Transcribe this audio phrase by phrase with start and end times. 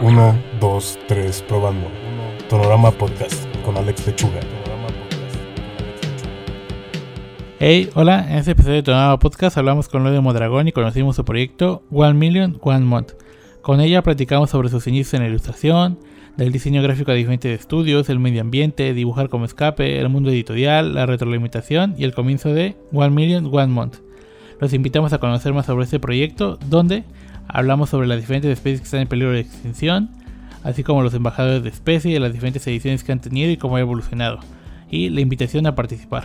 [0.00, 1.88] 1, 2, 3, probando.
[2.48, 4.38] Tonorama Podcast con Alex Lechuga.
[7.58, 11.24] Hey, hola, en este episodio de Tonorama Podcast hablamos con Lodio Modragón y conocimos su
[11.24, 13.14] proyecto One Million One Month.
[13.60, 15.98] Con ella platicamos sobre sus inicios en la ilustración,
[16.36, 20.94] del diseño gráfico a diferentes estudios, el medio ambiente, dibujar como escape, el mundo editorial,
[20.94, 23.96] la retroalimentación y el comienzo de One Million One Month.
[24.60, 27.02] Los invitamos a conocer más sobre este proyecto, donde
[27.48, 30.10] hablamos sobre las diferentes especies que están en peligro de extinción,
[30.62, 33.80] así como los embajadores de especie, las diferentes ediciones que han tenido y cómo ha
[33.80, 34.38] evolucionado,
[34.90, 36.24] y la invitación a participar.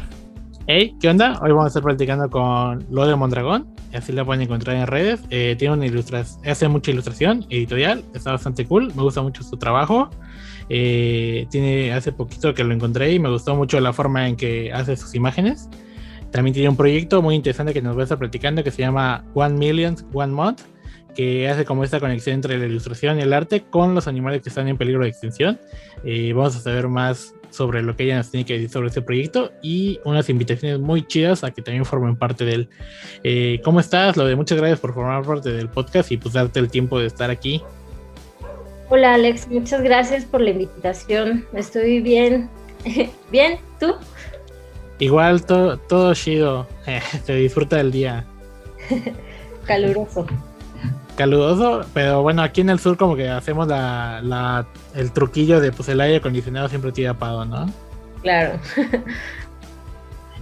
[0.67, 1.39] Hey, ¿qué onda?
[1.41, 5.21] Hoy vamos a estar practicando con Lo de Mondragón, así la pueden encontrar en redes.
[5.29, 9.57] Eh, tiene una ilustración, hace mucha ilustración editorial, está bastante cool, me gusta mucho su
[9.57, 10.09] trabajo.
[10.69, 14.71] Eh, tiene hace poquito que lo encontré y me gustó mucho la forma en que
[14.71, 15.69] hace sus imágenes.
[16.31, 19.25] También tiene un proyecto muy interesante que nos va a estar platicando que se llama
[19.33, 20.61] One Million One Month,
[21.15, 24.49] que hace como esta conexión entre la ilustración y el arte con los animales que
[24.49, 25.59] están en peligro de extinción.
[26.03, 29.01] Eh, vamos a saber más sobre lo que ella nos tiene que decir sobre este
[29.01, 32.69] proyecto y unas invitaciones muy chidas a que también formen parte de él.
[33.23, 34.17] Eh, ¿Cómo estás?
[34.17, 37.07] Lo de muchas gracias por formar parte del podcast y pues darte el tiempo de
[37.07, 37.61] estar aquí.
[38.89, 41.45] Hola Alex, muchas gracias por la invitación.
[41.53, 42.49] Estoy bien.
[43.31, 43.59] ¿Bien?
[43.79, 43.93] ¿Tú?
[44.99, 46.67] Igual, todo, todo chido.
[47.25, 48.25] Se disfruta del día.
[49.65, 50.27] Caluroso
[51.15, 55.89] caluroso, pero bueno, aquí en el sur como que hacemos la, el truquillo de pues
[55.89, 57.71] el aire acondicionado siempre tira apagado, ¿no?
[58.21, 58.59] Claro.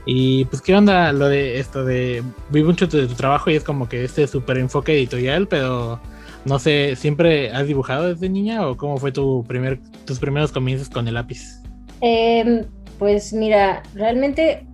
[0.05, 3.64] y pues qué onda lo de esto de vi mucho de tu trabajo y es
[3.64, 5.99] como que este súper enfoque editorial, pero
[6.45, 10.89] no sé, ¿siempre has dibujado desde niña o cómo fue tu primer, tus primeros comienzos
[10.89, 11.61] con el lápiz?
[12.02, 12.66] Em,
[12.97, 14.66] pues mira, realmente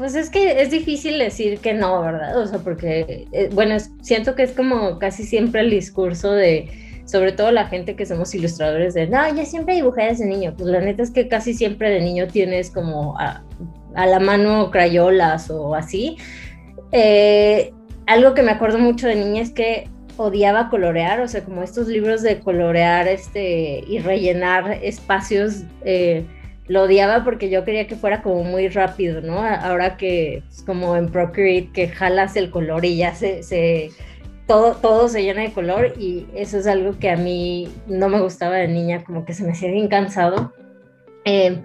[0.00, 2.38] pues es que es difícil decir que no, ¿verdad?
[2.38, 6.70] O sea, porque, eh, bueno, siento que es como casi siempre el discurso de,
[7.04, 10.54] sobre todo la gente que somos ilustradores, de, no, yo siempre dibujé desde niño.
[10.56, 13.44] Pues la neta es que casi siempre de niño tienes como a,
[13.94, 16.16] la mano crayolas o así.
[16.92, 17.70] Eh,
[18.06, 19.86] algo que me acuerdo mucho de niña es que
[20.16, 25.64] odiaba colorear, o sea, como estos libros de colorear este, y rellenar espacios.
[25.84, 26.24] Eh,
[26.70, 29.42] lo odiaba porque yo quería que fuera como muy rápido, ¿no?
[29.42, 33.90] Ahora que es como en Procreate que jalas el color y ya se, se
[34.46, 38.20] todo, todo se llena de color y eso es algo que a mí no me
[38.20, 40.52] gustaba de niña, como que se me hacía bien cansado.
[41.24, 41.60] Eh,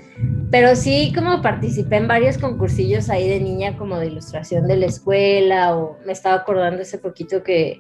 [0.50, 4.88] pero sí como participé en varios concursillos ahí de niña como de ilustración de la
[4.88, 7.80] escuela o me estaba acordando ese poquito que,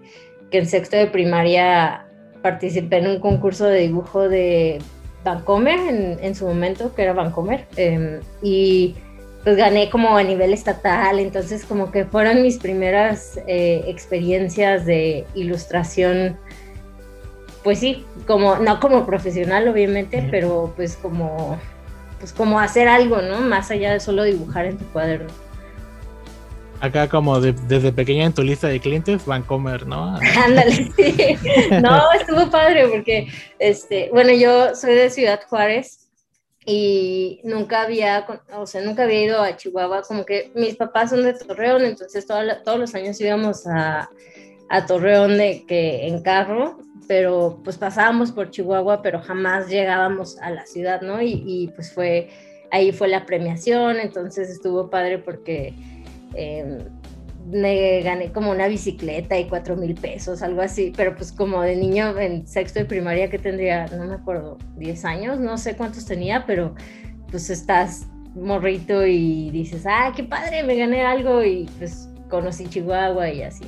[0.51, 2.05] que en sexto de primaria
[2.43, 4.77] participé en un concurso de dibujo de
[5.25, 8.95] Vancomer en, en su momento, que era Vancomer, em, y
[9.43, 15.25] pues gané como a nivel estatal, entonces como que fueron mis primeras eh, experiencias de
[15.35, 16.37] ilustración,
[17.63, 21.59] pues sí, como, no como profesional obviamente, pero pues como,
[22.19, 23.41] pues como hacer algo, ¿no?
[23.41, 25.44] Más allá de solo dibujar en tu cuaderno
[26.81, 30.17] acá como desde pequeña en tu lista de clientes, Vancomer, ¿no?
[30.45, 31.37] Ándale, sí.
[31.81, 33.27] No, estuvo padre porque,
[33.59, 36.09] este, bueno, yo soy de Ciudad Juárez
[36.65, 41.23] y nunca había, o sea, nunca había ido a Chihuahua, como que mis papás son
[41.23, 44.09] de Torreón, entonces todos los años íbamos a,
[44.69, 50.49] a Torreón de que en carro, pero pues pasábamos por Chihuahua, pero jamás llegábamos a
[50.49, 51.21] la ciudad, ¿no?
[51.21, 52.29] Y, y pues fue,
[52.71, 55.75] ahí fue la premiación, entonces estuvo padre porque
[56.35, 56.79] Em,
[57.47, 61.75] me gané como una bicicleta y cuatro mil pesos, algo así, pero pues como de
[61.75, 66.06] niño en sexto de primaria que tendría, no me acuerdo, 10 años, no sé cuántos
[66.06, 66.73] tenía, pero
[67.29, 73.29] pues estás morrito y dices, ah, qué padre, me gané algo y pues conocí Chihuahua
[73.29, 73.66] y así.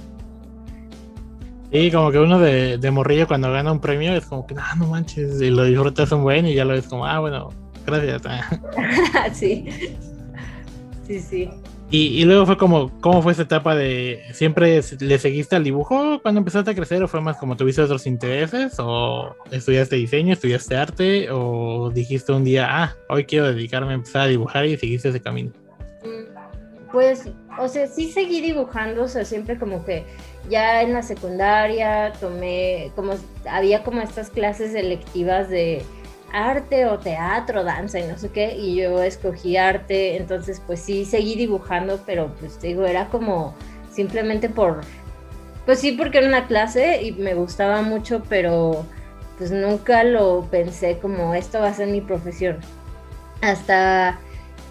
[1.72, 4.74] Sí, como que uno de, de morrillo cuando gana un premio es como que, ah,
[4.78, 7.50] no manches, y lo disfrutas un buen y ya lo ves como, ah, bueno,
[7.86, 8.24] gracias.
[9.34, 9.68] sí,
[11.06, 11.50] sí, sí.
[11.90, 16.40] Y, luego fue como, ¿cómo fue esa etapa de siempre le seguiste al dibujo cuando
[16.40, 21.28] empezaste a crecer o fue más como tuviste otros intereses o estudiaste diseño, estudiaste arte
[21.32, 25.22] o dijiste un día, ah, hoy quiero dedicarme a empezar a dibujar y seguiste ese
[25.22, 25.52] camino?
[26.04, 30.04] Mm, pues, o sea, sí seguí dibujando, o sea, siempre como que
[30.50, 33.14] ya en la secundaria tomé, como
[33.50, 35.84] había como estas clases selectivas de
[36.32, 41.06] arte o teatro, danza y no sé qué, y yo escogí arte, entonces pues sí,
[41.06, 43.56] seguí dibujando, pero pues digo, era como
[43.92, 44.82] simplemente por,
[45.66, 48.86] pues sí, porque era una clase y me gustaba mucho, pero
[49.38, 52.58] pues nunca lo pensé como esto va a ser mi profesión.
[53.42, 54.20] Hasta,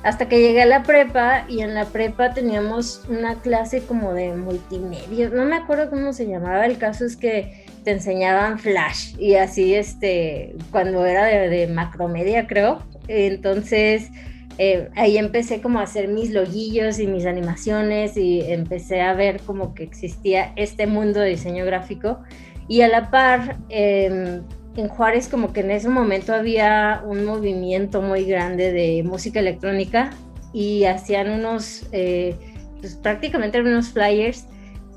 [0.02, 4.32] hasta que llegué a la prepa y en la prepa teníamos una clase como de
[4.34, 9.36] multimedia, no me acuerdo cómo se llamaba, el caso es que te enseñaban Flash y
[9.36, 12.82] así, este, cuando era de, macromedia, creo.
[13.06, 14.10] Entonces,
[14.58, 19.40] eh, ahí empecé como a hacer mis loguillos y mis animaciones y empecé a ver
[19.42, 22.18] como que existía este mundo de diseño gráfico.
[22.66, 24.42] Y a la par, em,
[24.76, 30.10] en Juárez como que en ese momento había un movimiento muy grande de música electrónica
[30.52, 32.34] y hacían unos, eh,
[32.80, 34.48] pues prácticamente unos flyers,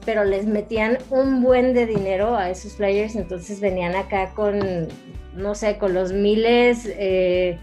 [0.06, 4.88] pero les metían un buen de dinero a esos flyers, entonces venían acá con,
[5.36, 6.86] no sé, con los miles...
[6.86, 7.57] Eh,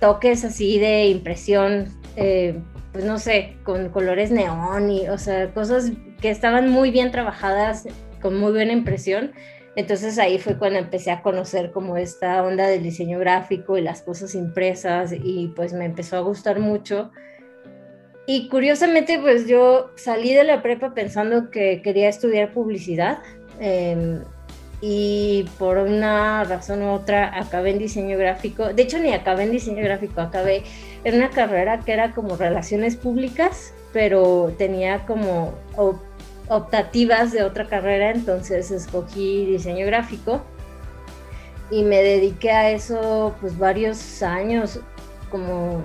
[0.00, 2.58] toques así de impresión, eh,
[2.92, 7.86] pues no sé, con colores neón y, o sea, cosas que estaban muy bien trabajadas,
[8.20, 9.32] con muy buena impresión.
[9.76, 14.02] Entonces ahí fue cuando empecé a conocer como esta onda del diseño gráfico y las
[14.02, 17.12] cosas impresas y pues me empezó a gustar mucho.
[18.30, 23.20] Y curiosamente pues yo salí de la prepa pensando que quería estudiar publicidad.
[23.58, 24.20] Em,
[24.82, 28.74] y por una razón u otra acabé en diseño gráfico.
[28.74, 30.62] De hecho, ni acabé en diseño gráfico, acabé
[31.04, 35.54] en una carrera que era como relaciones públicas, pero tenía como
[36.48, 40.42] optativas de otra carrera, entonces escogí diseño gráfico
[41.70, 44.80] y me dediqué a eso pues varios años,
[45.30, 45.82] como,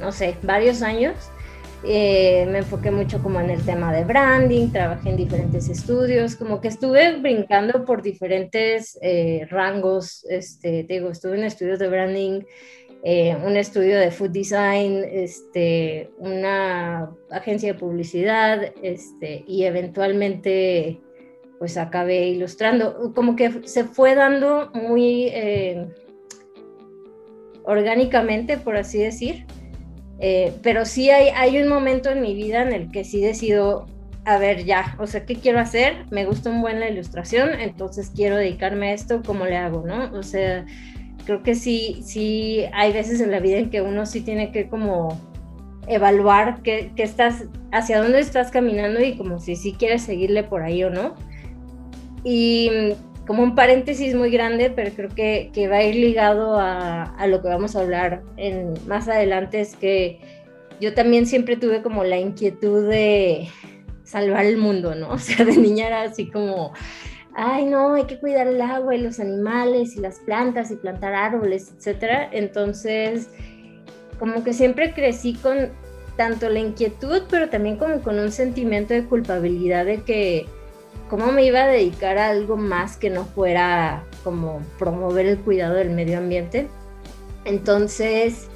[0.00, 1.14] no sé, varios años
[1.86, 6.62] eh, me enfoqué mucho como en el tema de branding, trabajé en diferentes estudios, como
[6.62, 12.40] que estuve brincando por diferentes eh, rangos, este, digo, estuve en estudios de branding,
[13.02, 21.00] eh, un estudio de food design, este, una agencia de publicidad, este, y eventualmente
[21.58, 25.30] pues acabé ilustrando, como que se fue dando muy
[27.64, 29.46] orgánicamente, por así decir.
[30.20, 33.86] Eh, pero sí hay, hay un momento en mi vida en el que sí decido,
[34.24, 36.06] a ver, ya, o sea, ¿qué quiero hacer?
[36.10, 40.12] Me gusta un buen la ilustración, entonces quiero dedicarme a esto, ¿cómo le hago, no?
[40.12, 40.64] O sea,
[41.24, 44.68] creo que sí, sí hay veces en la vida en que uno sí tiene que
[44.68, 45.18] como
[45.86, 50.62] evaluar qué, qué estás, hacia dónde estás caminando y como si sí quieres seguirle por
[50.62, 51.14] ahí o no.
[52.22, 52.70] Y
[53.26, 57.26] como un paréntesis muy grande, pero creo que, que va a ir ligado a, a,
[57.26, 60.20] lo que vamos a hablar en, más adelante, es que
[60.80, 63.48] yo también siempre tuve como la inquietud de
[64.04, 65.10] salvar el mundo, ¿no?
[65.12, 66.72] O sea, de niña era así como,
[67.34, 71.14] ay, no, hay que cuidar el agua y los animales y las plantas y plantar
[71.14, 72.28] árboles, etcétera.
[72.32, 73.30] Entonces,
[74.18, 75.70] como que siempre crecí con
[76.16, 80.46] tanto la inquietud, pero también como con un sentimiento de culpabilidad de que
[81.08, 85.74] cómo me iba a dedicar a algo más que no fuera como promover el cuidado
[85.74, 86.68] del medio ambiente.
[87.44, 88.48] Entonces,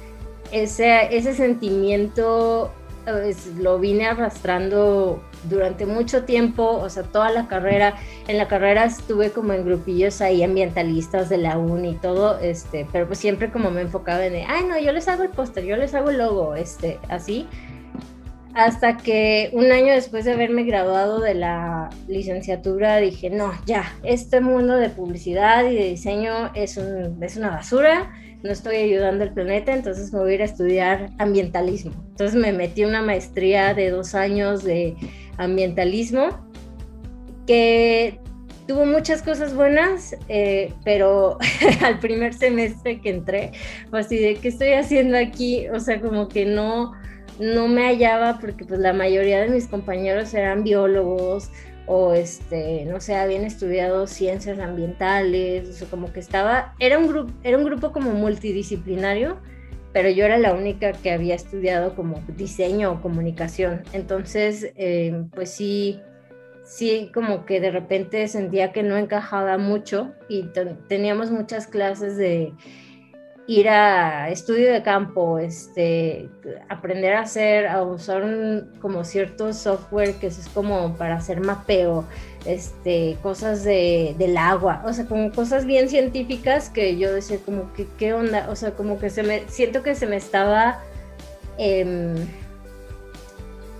[0.51, 2.71] ese, ese sentimiento
[3.05, 7.95] pues, lo vine arrastrando durante mucho tiempo, o sea, toda la carrera.
[8.27, 12.87] En la carrera estuve como en grupillos ahí ambientalistas de la uni y todo, este,
[12.91, 15.77] pero pues siempre como me enfocaba en, ay, no, yo les hago el póster, yo
[15.77, 17.47] les hago el logo, este, así
[18.53, 24.41] hasta que un año después de haberme graduado de la licenciatura dije, no, ya, este
[24.41, 28.11] mundo de publicidad y de diseño es, un, es una basura,
[28.41, 31.91] no estoy ayudando al planeta, entonces me voy a ir a estudiar ambientalismo.
[32.09, 34.95] Entonces me metí una maestría de dos años de
[35.37, 36.29] ambientalismo
[37.45, 38.19] que
[38.67, 41.37] tuvo muchas cosas buenas, eh, pero
[41.83, 43.51] al primer semestre que entré,
[43.89, 45.67] fue así de, ¿qué estoy haciendo aquí?
[45.69, 46.93] O sea, como que no
[47.39, 51.49] no me hallaba porque pues la mayoría de mis compañeros eran biólogos
[51.91, 57.33] o este, no sé, habían estudiado ciencias ambientales, o como que estaba, era un grupo,
[57.43, 59.39] era un grupo como multidisciplinario,
[59.91, 63.81] pero yo era la única que había estudiado como diseño o comunicación.
[63.91, 65.99] Entonces, eh, pues sí,
[66.63, 70.45] sí, como que de repente sentía que no encajaba mucho y
[70.87, 72.53] teníamos muchas clases de
[73.49, 76.29] ir a estudio de campo, este,
[76.69, 78.21] aprender a hacer, a usar
[78.79, 82.05] como cierto software que es como para hacer mapeo,
[82.45, 87.73] este, cosas de, del agua, o sea, como cosas bien científicas que yo decía como
[87.73, 88.47] que, ¿qué onda?
[88.51, 90.81] O sea, como que se me, siento que se me estaba
[91.57, 92.13] em,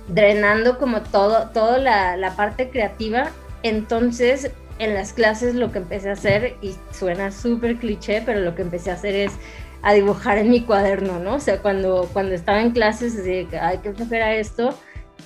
[0.07, 3.29] drenando como todo, toda la, la parte creativa,
[3.61, 8.55] entonces en las clases lo que empecé a hacer, y suena súper cliché, pero lo
[8.55, 9.33] que empecé a hacer es
[9.81, 11.36] a dibujar en mi cuaderno, ¿no?
[11.36, 14.74] O sea, cuando, cuando estaba en clases, que, ay, qué flojera esto,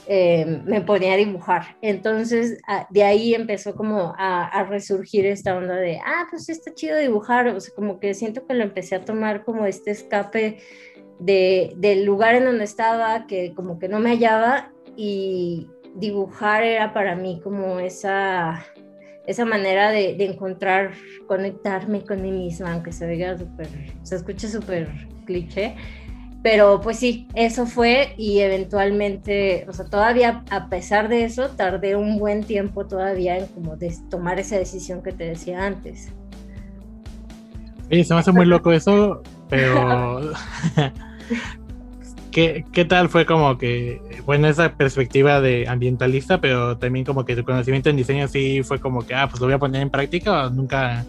[0.07, 1.77] eh, me ponía a dibujar.
[1.81, 6.98] Entonces, de ahí empezó como a, a, resurgir esta onda de, ah, pues está chido
[6.98, 10.57] dibujar, o sea, como que siento que lo empecé a tomar como este escape
[11.19, 16.93] de, del lugar en donde estaba, que como que no me hallaba, y dibujar era
[16.93, 18.65] para mí como esa
[19.25, 20.92] esa manera de, de, encontrar,
[21.27, 23.68] conectarme con mí misma, aunque se vea súper,
[24.03, 24.89] se escuche súper
[25.25, 25.75] cliché,
[26.44, 31.96] pero pues sí, eso fue y eventualmente, o sea, todavía a pesar de eso, tardé
[31.96, 36.12] un buen tiempo todavía en como de tomar esa decisión que te decía antes.
[37.89, 40.20] Sí, se me hace muy loco eso, pero
[42.34, 47.36] ¿Qué, ¿Qué, tal fue como que, bueno, esa perspectiva de ambientalista, pero también como que
[47.36, 49.90] tu conocimiento en diseño sí fue como que, ah, pues lo voy a poner en
[49.90, 51.06] práctica o nunca,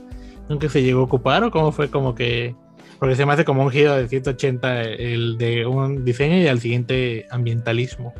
[0.48, 2.54] nunca se llegó a ocupar o cómo fue como que
[2.98, 6.60] porque se me hace como un giro de 180 el de un diseño y al
[6.60, 8.14] siguiente ambientalismo.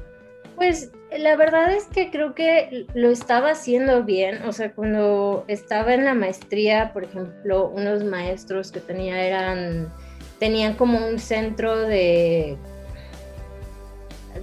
[0.56, 4.42] Pues la verdad es que creo que lo estaba haciendo bien.
[4.42, 9.92] O sea, cuando estaba en la maestría, por ejemplo, unos maestros que tenía eran,
[10.38, 12.58] tenían como un centro de,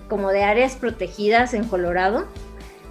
[0.10, 2.28] como de áreas protegidas en Colorado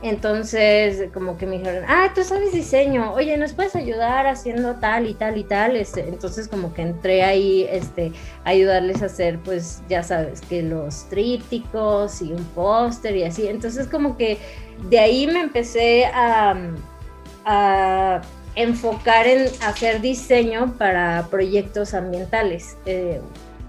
[0.03, 5.07] entonces, como que me dijeron, ah, tú sabes diseño, oye, ¿nos puedes ayudar haciendo tal
[5.07, 5.77] y tal y tal?
[5.77, 8.13] Este, entonces, como que entré ahí este,
[8.45, 13.47] a ayudarles a hacer, pues, ya sabes, que los trípticos y un póster y así.
[13.47, 14.39] Entonces, como que
[14.89, 16.57] de ahí me empecé a,
[18.55, 22.77] enfocar en hacer diseño para proyectos ambientales.
[22.87, 23.21] Eh,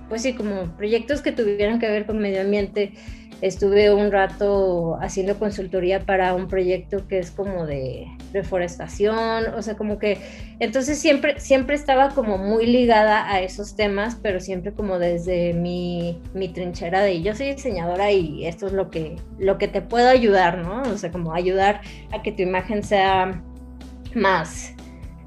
[0.09, 2.93] pues sí, como proyectos que tuvieran que ver con medio ambiente
[3.41, 9.75] Estuve un rato haciendo consultoría para un proyecto que es como de reforestación, o sea,
[9.75, 10.19] como que
[10.59, 16.21] entonces siempre, siempre estaba como muy ligada a esos temas, pero siempre como desde mi,
[16.35, 20.07] mi trinchera de yo soy diseñadora y esto es lo que, lo que te puedo
[20.07, 20.83] ayudar, ¿no?
[20.83, 21.81] O sea, como ayudar
[22.11, 23.41] a que tu imagen sea
[24.13, 24.75] más,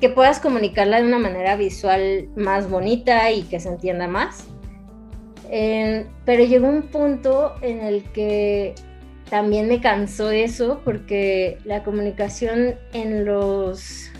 [0.00, 4.53] que puedas comunicarla de una manera visual más bonita y que se entienda más
[5.48, 8.74] pero llegó un punto en el que
[9.30, 14.10] también me cansó eso porque la comunicación en los,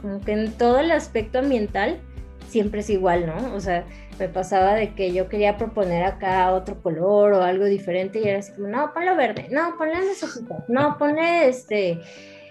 [0.00, 2.00] como que en todo el aspecto ambiental
[2.48, 3.54] siempre es igual, ¿no?
[3.54, 3.84] O sea,
[4.18, 8.40] me pasaba de que yo quería proponer acá otro color o algo diferente y era
[8.40, 12.00] así como, no, ponlo verde, no, ponle hojitas, no, ponle este,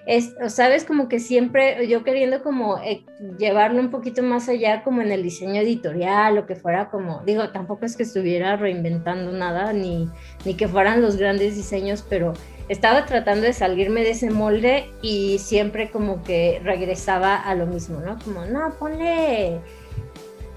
[0.08, 3.04] es, sabes, como que siempre yo queriendo como eh,
[3.38, 7.50] llevarlo un poquito más allá, como en el diseño editorial, o que fuera como, digo,
[7.50, 10.10] tampoco es que estuviera reinventando nada, ni,
[10.46, 12.32] ni que fueran los grandes diseños, pero
[12.70, 18.00] estaba tratando de salirme de ese molde y siempre como que regresaba a lo mismo,
[18.00, 18.18] ¿no?
[18.24, 19.60] Como, no, ponle,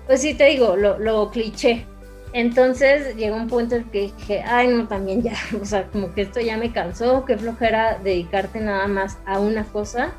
[0.07, 1.87] pues sí te digo, lo, lo cliché,
[2.32, 6.22] entonces llegó un punto en que dije, ay, no, también ya, o sea, como que
[6.22, 10.14] esto ya me cansó, qué flojera dedicarte nada más a una cosa.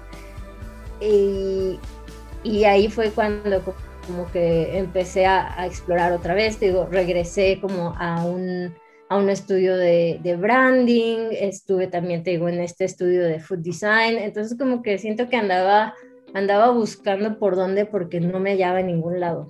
[0.99, 1.79] Y,
[2.65, 3.61] ahí fue cuando
[4.05, 8.75] como que empecé a, explorar otra vez, digo, regresé como a un,
[9.09, 13.59] a un estudio de, de, branding, estuve también, te digo, en este estudio de food
[13.59, 15.95] design, entonces como que siento que andaba,
[16.33, 19.49] andaba buscando por dónde porque no me hallaba en ningún lado.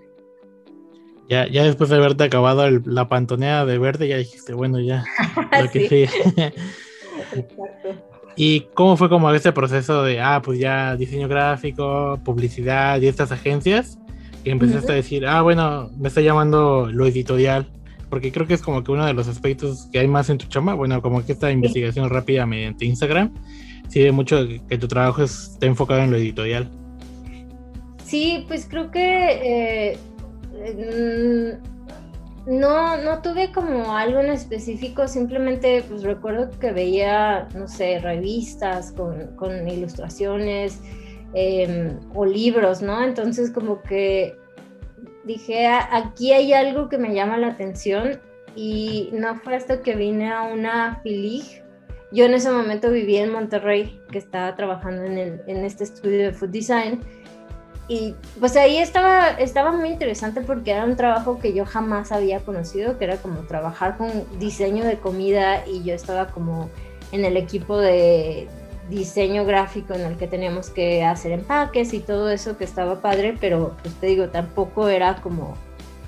[1.31, 5.05] Ya, ya después de haberte acabado la pantonea de verde, ya dijiste, bueno, ya,
[5.63, 6.03] lo que sí.
[7.33, 7.89] Exacto.
[8.35, 13.31] ¿Y cómo fue como ese proceso de, ah, pues ya diseño gráfico, publicidad y estas
[13.31, 13.97] agencias?
[14.43, 17.65] Y empezaste a decir, ah, bueno, me está llamando lo editorial,
[18.09, 20.47] porque creo que es como que uno de los aspectos que hay más en tu
[20.47, 23.31] chamba, bueno, como que esta investigación rápida mediante Instagram,
[23.87, 26.69] sí ve mucho que tu trabajo está enfocado en lo editorial.
[28.03, 29.91] Sí, pues creo que...
[29.93, 29.97] Eh
[32.45, 38.91] no, no tuve como algo en específico, simplemente pues recuerdo que veía, no sé, revistas
[38.93, 40.81] con, ilustraciones
[41.33, 43.03] em, o libros, ¿no?
[43.03, 44.35] Entonces como que
[45.23, 48.19] dije, ah, aquí hay algo que me llama la atención
[48.55, 51.63] y no fue hasta que vine a una filig.
[52.11, 56.33] Yo en ese momento vivía en Monterrey, que estaba trabajando en, en este estudio de
[56.33, 57.01] food design
[57.91, 62.39] y pues ahí estaba, estaba muy interesante porque era un trabajo que yo jamás había
[62.39, 66.69] conocido, que era como trabajar con diseño de comida y yo estaba como
[67.11, 68.47] en el equipo de
[68.89, 73.35] diseño gráfico en el que teníamos que hacer empaques y todo eso que estaba padre,
[73.41, 75.57] pero pues te digo, tampoco era como,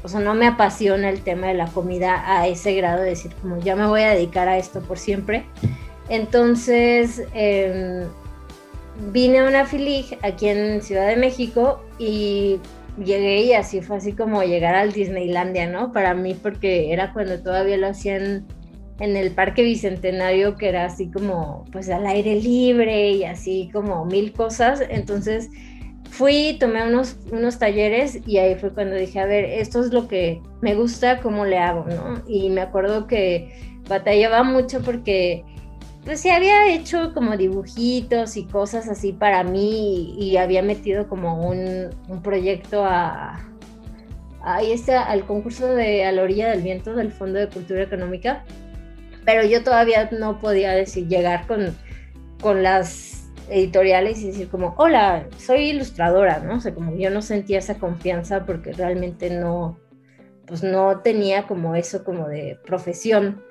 [0.03, 3.33] o sea, no me apasiona el tema de la comida a ese grado de decir
[3.41, 5.43] como ya me voy a dedicar a esto por siempre.
[6.07, 8.07] Entonces, eh,
[9.11, 12.59] vine a una filig aquí en Ciudad de México y
[12.97, 15.91] llegué y así fue así como llegar al Disneylandia, ¿no?
[15.91, 18.45] Para mí porque era cuando todavía lo hacían
[18.99, 24.05] en el Parque Bicentenario, que era así como pues al aire libre y así como
[24.05, 24.83] mil cosas.
[24.89, 25.49] Entonces
[26.09, 30.07] fui, tomé unos, unos talleres y ahí fue cuando dije, a ver, esto es lo
[30.07, 32.21] que me gusta, ¿cómo le hago, no?
[32.27, 33.51] Y me acuerdo que
[33.89, 35.43] batallaba mucho porque
[36.05, 41.47] pues sí había hecho como dibujitos y cosas así para mí y, había metido como
[41.47, 41.89] un,
[42.21, 43.39] proyecto a,
[44.41, 48.43] ahí está, al concurso de A la orilla del viento del Fondo de Cultura Económica,
[49.25, 51.75] pero yo todavía no podía decir, llegar con,
[52.41, 56.55] con las editoriales y decir como, hola, soy ilustradora, ¿no?
[56.55, 59.77] O sea, como yo no sentía esa confianza porque realmente no,
[60.45, 63.41] pues no tenía como eso como de profesión.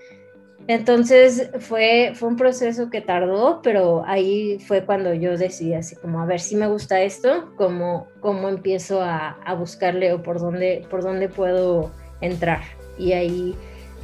[0.68, 6.20] Entonces fue, fue un proceso que tardó, pero ahí fue cuando yo decidí así como,
[6.20, 11.02] a ver si me gusta esto, cómo, cómo empiezo a, buscarle o por dónde, por
[11.02, 11.90] dónde puedo
[12.20, 12.62] entrar.
[12.96, 13.56] Y ahí,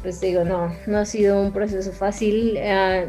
[0.03, 2.55] pues digo, no, no ha sido un proceso fácil.
[2.57, 3.09] Eh,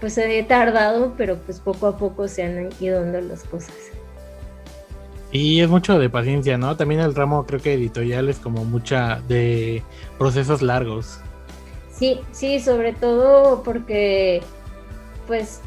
[0.00, 3.74] pues he tardado, pero pues poco a poco se han ido dando las cosas.
[5.32, 6.76] Y es mucho de paciencia, ¿no?
[6.76, 9.82] También el ramo creo que editorial es como mucha de
[10.18, 11.20] procesos largos.
[11.94, 14.42] Sí, sí, sobre todo porque
[15.26, 15.60] pues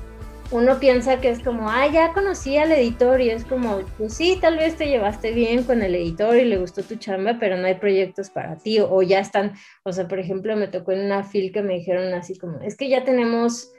[0.51, 4.37] uno piensa que es como, ah, ya conocí al editor y es como, pues sí,
[4.39, 7.67] tal vez te llevaste bien con el editor y le gustó tu chamba, pero no
[7.67, 9.53] hay proyectos para ti o, ya están,
[9.83, 12.77] o sea, por ejemplo, me tocó en una fil que me dijeron así como, es
[12.77, 13.71] que ya tenemos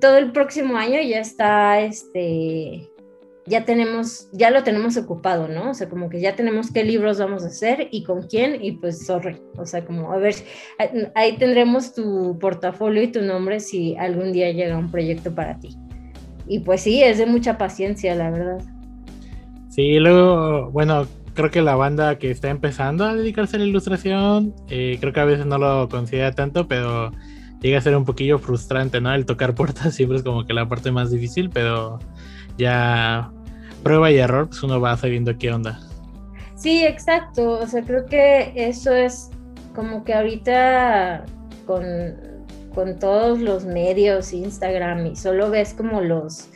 [0.00, 2.91] todo el próximo año ya está este
[3.46, 5.70] ya tenemos, ya lo tenemos ocupado, ¿no?
[5.70, 8.72] O sea, como que ya tenemos qué libros vamos a hacer y con quién, y
[8.72, 10.34] pues sorry, o sea, como a ver,
[11.14, 15.76] ahí tendremos tu portafolio y tu nombre si algún día llega un proyecto para ti.
[16.46, 18.60] Y pues sí, es de mucha paciencia, la verdad.
[19.70, 24.54] Sí, luego, bueno, creo que la banda que está empezando a dedicarse a la ilustración,
[24.68, 27.10] eh, creo que a veces no lo considera tanto, pero
[27.60, 29.12] llega a ser un poquillo frustrante, ¿no?
[29.14, 31.98] El tocar puertas siempre es como que la parte más difícil, pero
[32.58, 33.30] ya
[33.82, 35.80] prueba y error, pues uno va sabiendo qué onda.
[36.56, 37.58] Sí, exacto.
[37.60, 39.30] O sea, creo que eso es
[39.74, 41.24] como que ahorita
[41.66, 41.84] con,
[42.74, 46.48] con todos los medios, Instagram, y solo ves como los,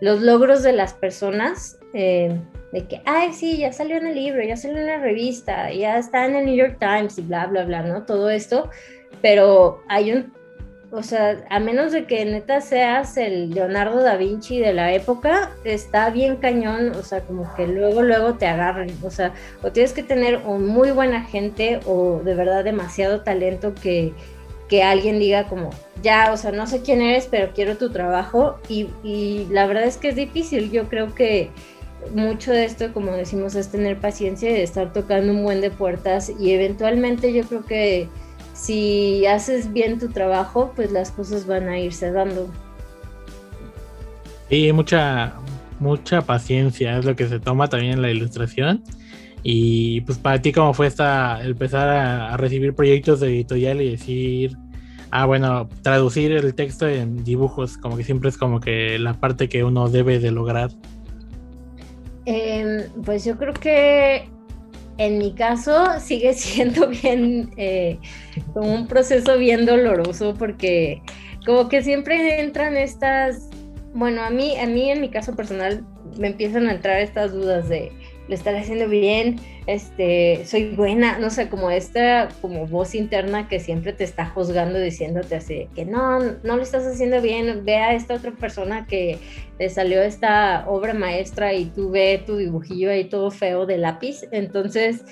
[0.00, 1.78] los logros de las personas.
[1.92, 2.40] Eh,
[2.72, 5.98] de que, ay, sí, ya salió en el libro, ya salió en la revista, ya
[5.98, 8.04] está en el New York Times y bla, bla, bla, ¿no?
[8.04, 8.70] Todo esto,
[9.20, 10.32] pero hay un
[10.92, 15.52] o sea, a menos de que neta seas el Leonardo da Vinci de la época,
[15.64, 19.92] está bien cañón, o sea, como que luego, luego te agarran, o sea, o tienes
[19.92, 24.12] que tener un muy buena gente o de verdad demasiado talento que,
[24.68, 25.70] que alguien diga como,
[26.02, 29.84] ya, o sea, no sé quién eres, pero quiero tu trabajo y, y la verdad
[29.84, 31.50] es que es difícil, yo creo que
[32.14, 36.32] mucho de esto, como decimos, es tener paciencia y estar tocando un buen de puertas
[36.40, 38.08] y eventualmente yo creo que
[38.60, 42.50] si haces bien tu trabajo, pues las cosas van a irse dando.
[44.50, 45.32] Sí, mucha,
[45.78, 48.82] mucha paciencia es lo que se toma también en la ilustración.
[49.42, 54.58] Y pues para ti, ¿cómo fue esta empezar a, recibir proyectos de editorial y decir,
[55.10, 59.48] ah, bueno, traducir el texto en dibujos, como que siempre es como que la parte
[59.48, 60.70] que uno debe de lograr?
[62.26, 64.28] Em, pues yo creo que
[64.98, 67.98] en mi caso sigue siendo bien, eh,
[68.52, 71.02] como un proceso bien doloroso porque
[71.46, 73.48] como que siempre entran estas,
[73.94, 75.84] bueno, a mí, a mí en mi caso personal
[76.18, 77.92] me empiezan a entrar estas dudas de,
[78.30, 83.58] lo estaré haciendo bien, este, soy buena, no sé, como esta como voz interna que
[83.58, 87.92] siempre te está juzgando diciéndote así que no, no lo estás haciendo bien, ve a
[87.94, 89.18] esta otra persona que
[89.58, 94.20] le salió esta obra maestra y tú ve tu dibujillo ahí todo feo de lápiz,
[94.30, 95.04] entonces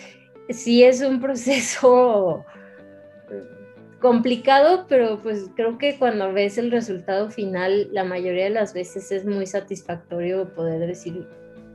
[0.49, 2.45] sí es un proceso
[4.01, 9.11] complicado, pero pues creo que cuando ves el resultado final, la mayoría de las veces
[9.11, 11.27] es muy satisfactorio poder decir,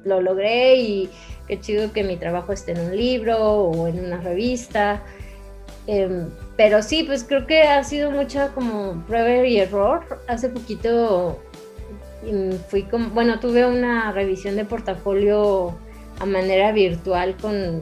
[0.05, 1.09] lo logré y
[1.47, 5.01] qué chido que mi trabajo esté en un libro o en una revista.
[5.87, 10.21] Em, pero sí, pues creo que ha sido mucha como prueba y error.
[10.27, 11.39] Hace poquito
[12.23, 15.75] mm, fui como, bueno, tuve una revisión de portafolio
[16.19, 17.81] a manera virtual con,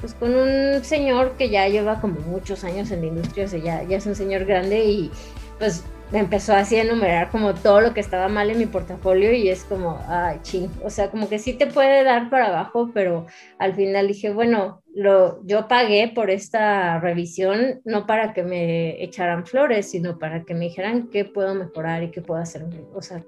[0.00, 3.60] pues con un señor que ya lleva como muchos años en la industria, o sea,
[3.60, 5.10] ya, ya es un señor grande y
[5.58, 9.32] pues me empezó así a enumerar como todo lo que estaba mal en mi portafolio
[9.32, 12.90] y es como, ay, ching, o sea, como que sí te puede dar para abajo,
[12.92, 13.26] pero
[13.58, 19.46] al final dije, bueno, lo, yo pagué por esta revisión no para que me echaran
[19.46, 23.24] flores, sino para que me dijeran qué puedo mejorar y qué puedo hacer, o sea,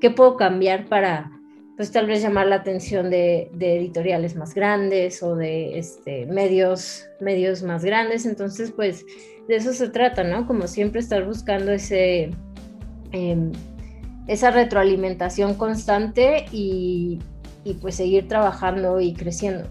[0.00, 1.32] qué puedo cambiar para,
[1.80, 7.62] pues tal vez llamar la atención de, editoriales más grandes o de este, medios, medios
[7.62, 9.06] más grandes, entonces pues
[9.48, 10.46] de eso se trata, ¿no?
[10.46, 12.32] Como siempre estar buscando ese,
[13.12, 13.52] em,
[14.26, 17.18] esa retroalimentación constante y,
[17.80, 19.66] pues seguir trabajando y creciendo.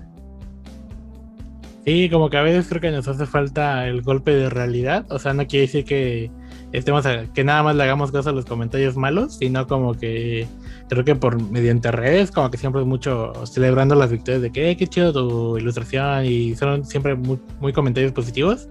[1.86, 5.20] Sí, como que a veces creo que nos hace falta el golpe de realidad, o
[5.20, 6.32] sea, no quiere decir que,
[6.72, 10.48] estemos a, que nada más le hagamos caso a los comentarios malos, sino como que
[10.88, 14.76] creo que por mediante redes, como que siempre es mucho celebrando las victorias de que
[14.78, 18.68] qué chido tu ilustración y son siempre muy, muy, comentarios positivos.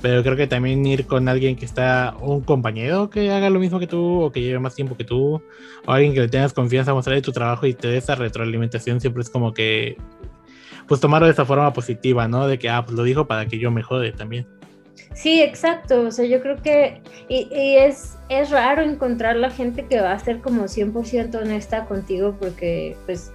[0.00, 3.80] Pero creo que también ir con alguien que está, un compañero que haga lo mismo
[3.80, 5.42] que tú o que lleve más tiempo que tú,
[5.86, 9.22] o alguien que le tengas confianza mostrarle tu trabajo y te dé esa retroalimentación, siempre
[9.22, 9.96] es como que,
[10.86, 12.46] pues tomarlo de esa forma positiva, ¿no?
[12.46, 14.46] De que, ah, pues lo dijo para que yo me jode también.
[15.14, 16.02] Sí, exacto.
[16.02, 20.18] O sea, yo creo que y, es, es raro encontrar la gente que va a
[20.18, 23.32] ser como 100% honesta contigo porque pues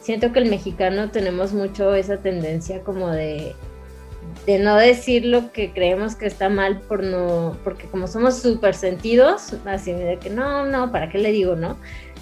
[0.00, 3.54] siento que el mexicano tenemos mucho esa tendencia como de,
[4.46, 8.74] de no decir lo que creemos que está mal por no, porque como somos súper
[8.74, 11.76] sentidos, así de que no, no, ¿para qué le digo, no?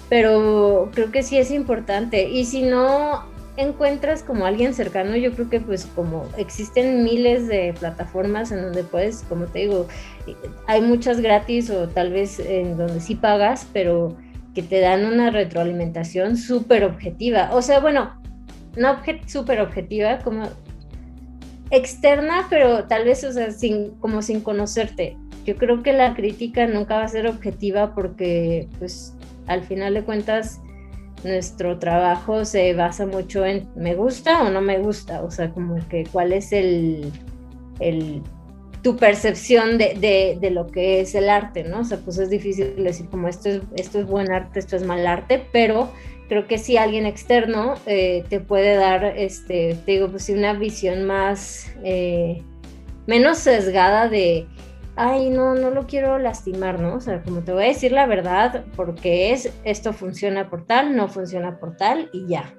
[0.09, 2.29] Pero creo que sí es importante.
[2.29, 3.25] Y si no,
[3.57, 8.83] encuentras como alguien cercano, yo creo que pues como existen miles de plataformas en donde
[8.83, 9.87] puedes, como te digo,
[10.67, 14.17] hay muchas gratis o tal vez en donde sí pagas, pero
[14.53, 17.49] que te dan una retroalimentación súper objetiva.
[17.53, 18.19] O sea, bueno,
[18.77, 20.49] no súper objetiva, como
[21.71, 25.17] externa, pero tal vez, o sea, sin, como sin conocerte.
[25.45, 29.13] Yo creo que la crítica nunca va a ser objetiva porque, pues,
[29.47, 30.61] al final de cuentas,
[31.25, 35.75] nuestro trabajo se basa mucho en me gusta o no me gusta, o sea, como
[35.89, 37.11] que cuál es el,
[37.79, 38.21] el
[38.81, 41.79] tu percepción de, de, lo que es el arte, ¿no?
[41.79, 44.83] O sea, pues es difícil decir como esto es, esto es buen arte, esto es
[44.85, 45.89] mal arte, pero
[46.29, 51.03] creo que si alguien externo eh, te puede dar, este, te digo, pues una visión
[51.05, 52.43] más, eh,
[53.07, 54.45] menos sesgada de,
[54.95, 56.95] ay, no, no lo quiero lastimar, ¿no?
[56.95, 60.95] O sea, como te voy a decir la verdad, porque es, esto funciona por tal,
[60.95, 62.53] no funciona por tal y ya.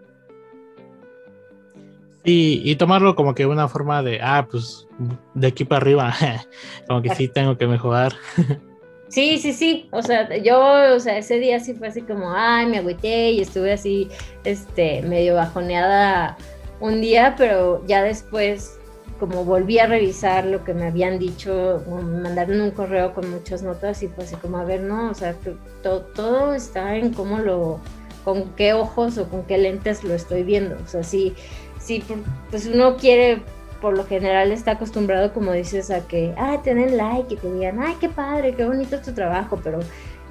[2.24, 4.88] Sí, y tomarlo como que una forma de, ah, pues
[5.34, 6.14] de aquí para arriba,
[6.88, 8.12] como que sí tengo que mejorar.
[9.08, 12.66] Sí, sí, sí, o sea, yo, o sea, ese día sí fue así como, ay,
[12.66, 14.08] me agüité y estuve así,
[14.42, 16.36] este, medio bajoneada
[16.80, 18.75] un día, pero ya después
[19.18, 23.62] como volví a revisar lo que me habían dicho, me mandaron un correo con muchas
[23.62, 25.34] notas y pues así como, a ver, no, o sea,
[25.82, 27.80] todo está en cómo lo,
[28.24, 30.76] con qué ojos o con qué lentes lo estoy viendo.
[30.84, 31.34] O sea, sí,
[31.78, 32.02] sí,
[32.50, 33.42] pues uno quiere,
[33.80, 37.80] por lo general está acostumbrado, como dices, a que, ah, tienen like y te digan,
[37.80, 39.80] ay, qué padre, qué bonito tu trabajo, pero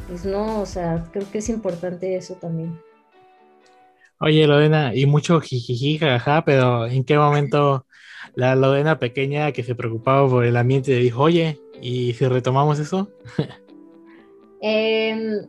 [0.07, 2.77] pues no, o sea, creo que es importante eso también.
[4.19, 7.85] Oye, Lorena, y mucho jijiji, jajaja, pero ¿en qué momento
[8.35, 13.09] la Lorena pequeña que se preocupaba por el ambiente dijo, oye, ¿y si retomamos eso?
[14.61, 15.45] Em,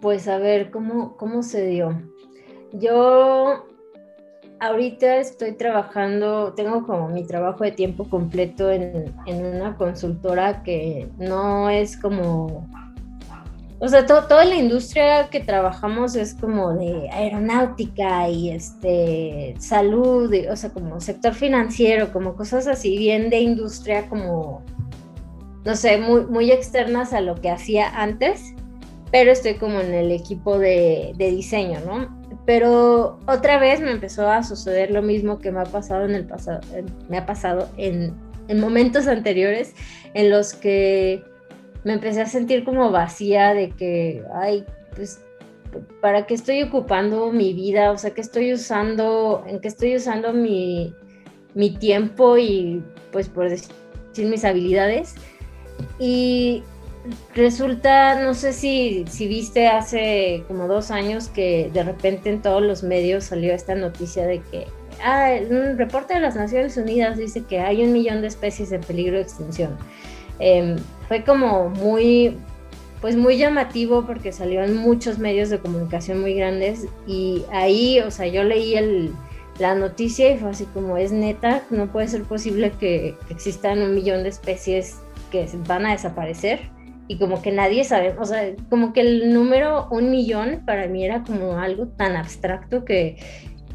[0.00, 2.00] pues a ver, ¿cómo, ¿cómo se dio?
[2.72, 3.66] Yo
[4.60, 11.08] ahorita estoy trabajando, tengo como mi trabajo de tiempo completo en, en una consultora que
[11.18, 12.66] no es como
[13.78, 20.56] o sea, toda la industria que trabajamos es como de aeronáutica y este salud, o
[20.56, 24.64] sea, como sector financiero, como cosas así, bien de industria como,
[25.64, 28.54] no sé, muy, muy externas a lo que hacía antes,
[29.12, 32.16] pero estoy como en el equipo de, de diseño, ¿no?
[32.46, 36.24] Pero otra vez me empezó a suceder lo mismo que me ha pasado en el
[36.24, 36.60] pasado,
[37.10, 38.14] me ha pasado en,
[38.48, 39.74] en momentos anteriores
[40.14, 41.22] en los que
[41.86, 44.64] me empecé a sentir como vacía de que, ay,
[44.96, 45.20] pues,
[46.00, 47.92] ¿para qué estoy ocupando mi vida?
[47.92, 49.44] O sea, ¿qué estoy usando?
[49.46, 50.92] ¿En qué estoy usando mi,
[51.54, 53.70] mi tiempo y, pues, por decir
[54.18, 55.14] mis habilidades?
[56.00, 56.64] Y
[57.36, 62.62] resulta, no sé si, si viste hace como dos años que de repente en todos
[62.62, 64.66] los medios salió esta noticia de que
[65.04, 68.80] ah, un reporte de las Naciones Unidas dice que hay un millón de especies en
[68.80, 69.78] peligro de extinción.
[70.40, 70.76] Em,
[71.08, 72.36] fue como muy,
[73.00, 78.10] pues muy llamativo porque salió en muchos medios de comunicación muy grandes y ahí, o
[78.10, 79.12] sea, yo leí
[79.58, 83.94] la noticia y fue así como es neta, no puede ser posible que existan un
[83.94, 86.70] millón de especies que van a desaparecer
[87.08, 91.04] y como que nadie sabe, o sea, como que el número un millón para mí
[91.04, 93.16] era como algo tan abstracto que,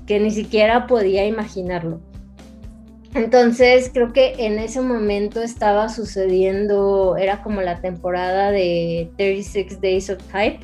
[0.06, 2.02] que ni siquiera podía imaginarlo.
[3.14, 10.10] Entonces creo que en ese momento estaba sucediendo, era como la temporada de 36 Days
[10.10, 10.60] of Type.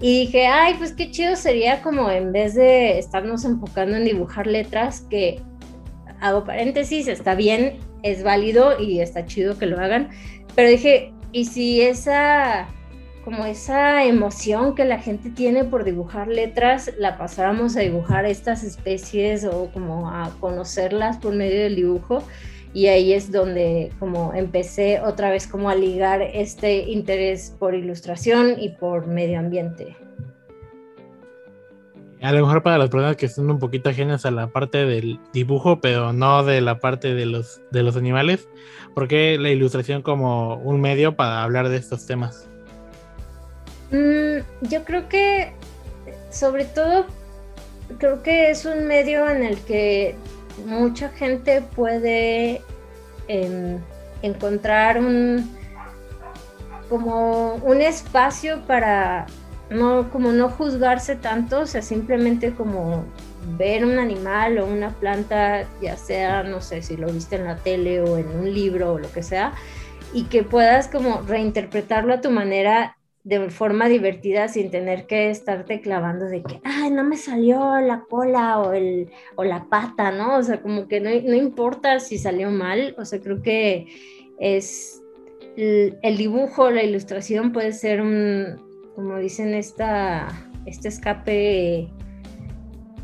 [0.00, 4.46] Y dije, ay, pues qué chido sería como en vez de estarnos enfocando en dibujar
[4.46, 5.40] letras, que
[6.20, 10.08] hago paréntesis, está bien, es válido y está chido que lo hagan.
[10.56, 12.66] Pero dije, ¿y si esa
[13.30, 18.64] como esa emoción que la gente tiene por dibujar letras, la pasáramos a dibujar estas
[18.64, 22.24] especies o como a conocerlas por medio del dibujo.
[22.72, 28.56] y ahí es donde como empecé otra vez como a ligar este interés por ilustración
[28.60, 29.96] y por medio ambiente.
[32.20, 35.20] A lo mejor para las personas que están un poquito ajenas a la parte del
[35.32, 38.48] dibujo, pero no de la parte de los, de los animales,
[38.94, 42.49] ¿por qué la ilustración como un medio para hablar de estos temas?
[43.90, 45.52] Mm, yo creo que,
[46.30, 47.06] sobre todo,
[47.98, 50.14] creo que es un medio en el que
[50.66, 52.62] mucha gente puede
[53.28, 53.78] em,
[54.22, 55.58] encontrar un
[56.88, 59.26] como un espacio para
[59.70, 63.04] no como no juzgarse tanto, o sea, simplemente como
[63.56, 67.56] ver un animal o una planta, ya sea, no sé, si lo viste en la
[67.56, 69.52] tele o en un libro o lo que sea,
[70.12, 72.96] y que puedas como reinterpretarlo a tu manera
[73.30, 78.04] de forma divertida sin tener que estarte clavando de que, ay, no me salió la
[78.08, 80.36] cola o, el, o la pata, ¿no?
[80.36, 83.86] O sea, como que no, no importa si salió mal, o sea, creo que
[84.40, 85.00] es
[85.56, 88.56] el, el dibujo, la ilustración puede ser un,
[88.96, 90.26] como dicen, esta,
[90.66, 91.88] este escape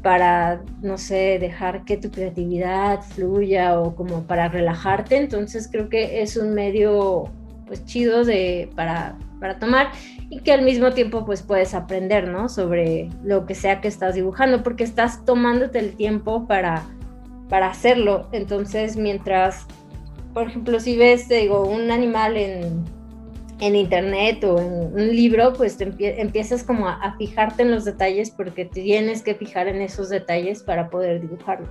[0.03, 5.19] para, no sé, dejar que tu creatividad fluya o como para relajarte.
[5.19, 7.31] Entonces creo que es un medio
[7.69, 9.91] pues chido de, para, para tomar
[10.29, 12.49] y que al mismo tiempo pues puedes aprender, ¿no?
[12.49, 16.85] Sobre lo que sea que estás dibujando, porque estás tomándote el tiempo para,
[17.49, 18.29] para hacerlo.
[18.33, 19.67] Entonces, mientras,
[20.35, 22.85] por ejemplo, si ves, digo, un animal en,
[23.61, 28.65] en internet o en un libro, pues empiezas como a, fijarte en los detalles porque
[28.65, 31.69] tienes que fijar en esos detalles para poder dibujarlo.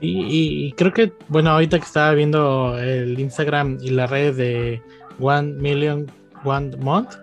[0.00, 4.82] Y, y, creo que, bueno, ahorita que estaba viendo el Instagram y las redes de
[5.18, 6.10] One Million
[6.44, 7.14] One Month,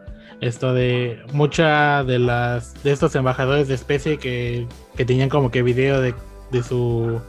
[0.42, 5.62] esto de muchas de las de estos embajadores de especie que, que tenían como que
[5.62, 6.14] video de,
[6.52, 7.22] de, su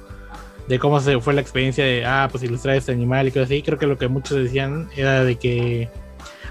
[0.68, 3.62] de cómo se fue la experiencia de ah pues ilustrar este animal y cosas así
[3.62, 5.88] creo que lo que muchos decían era de que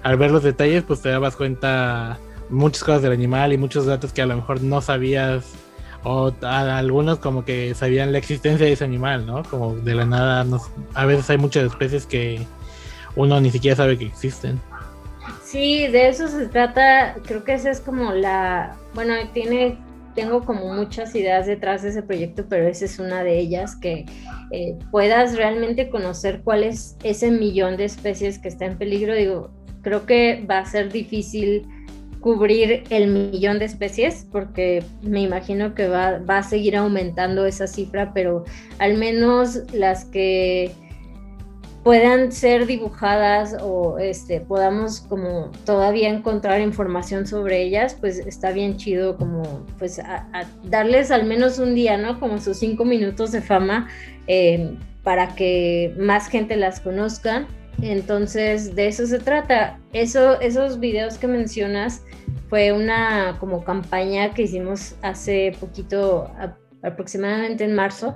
[0.03, 2.17] al ver los detalles pues te dabas cuenta
[2.49, 5.53] muchas cosas del animal y muchos datos que a lo mejor no sabías
[6.03, 9.43] o a, algunos como que sabían la existencia de ese animal, ¿no?
[9.43, 10.45] Como de la nada,
[10.93, 12.45] a veces hay muchas especies que
[13.15, 14.59] uno ni siquiera sabe que existen.
[15.43, 19.77] Sí, de eso se trata, creo que esa es como la, bueno, tiene,
[20.15, 24.05] tengo como muchas ideas detrás de ese proyecto, pero esa es una de ellas, que
[24.51, 29.13] eh, puedas realmente conocer cuál es ese millón de especies que está en peligro.
[29.13, 29.51] Digo,
[29.83, 31.67] creo que va a ser difícil
[32.19, 37.67] cubrir el millón de especies, porque me imagino que va, va, a seguir aumentando esa
[37.67, 38.45] cifra, pero
[38.79, 40.71] al menos las que
[41.83, 48.77] puedan ser dibujadas o este, podamos como todavía encontrar información sobre ellas, pues está bien
[48.77, 50.01] chido como pues
[50.63, 52.19] darles al menos un día, ¿no?
[52.19, 53.89] Como sus cinco minutos de fama
[54.27, 57.47] eh, para que más gente las conozca
[57.81, 59.79] entonces, de eso se trata.
[59.93, 62.03] Eso, esos videos que mencionas
[62.49, 66.31] fue una como campaña que hicimos hace poquito,
[66.81, 68.15] aproximadamente en marzo,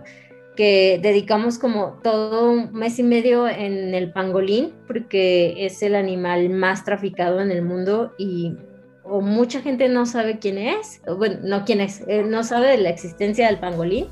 [0.57, 6.49] que dedicamos como todo un mes y medio en el pangolín, porque es el animal
[6.49, 8.57] más traficado en el mundo y
[9.09, 12.77] o mucha gente no sabe quién es, bueno, no quién es, eh, no sabe de
[12.79, 14.07] la existencia del pangolín,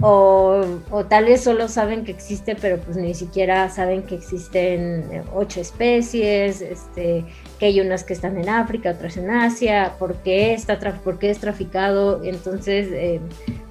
[0.00, 5.08] o, o, tal vez solo saben que existe, pero pues ni siquiera saben que existen
[5.10, 7.24] eh, ocho especies, este,
[7.58, 11.30] que hay unas que están en África, otras en Asia, por qué, está por qué
[11.30, 12.22] es traficado.
[12.24, 13.20] Entonces, eh,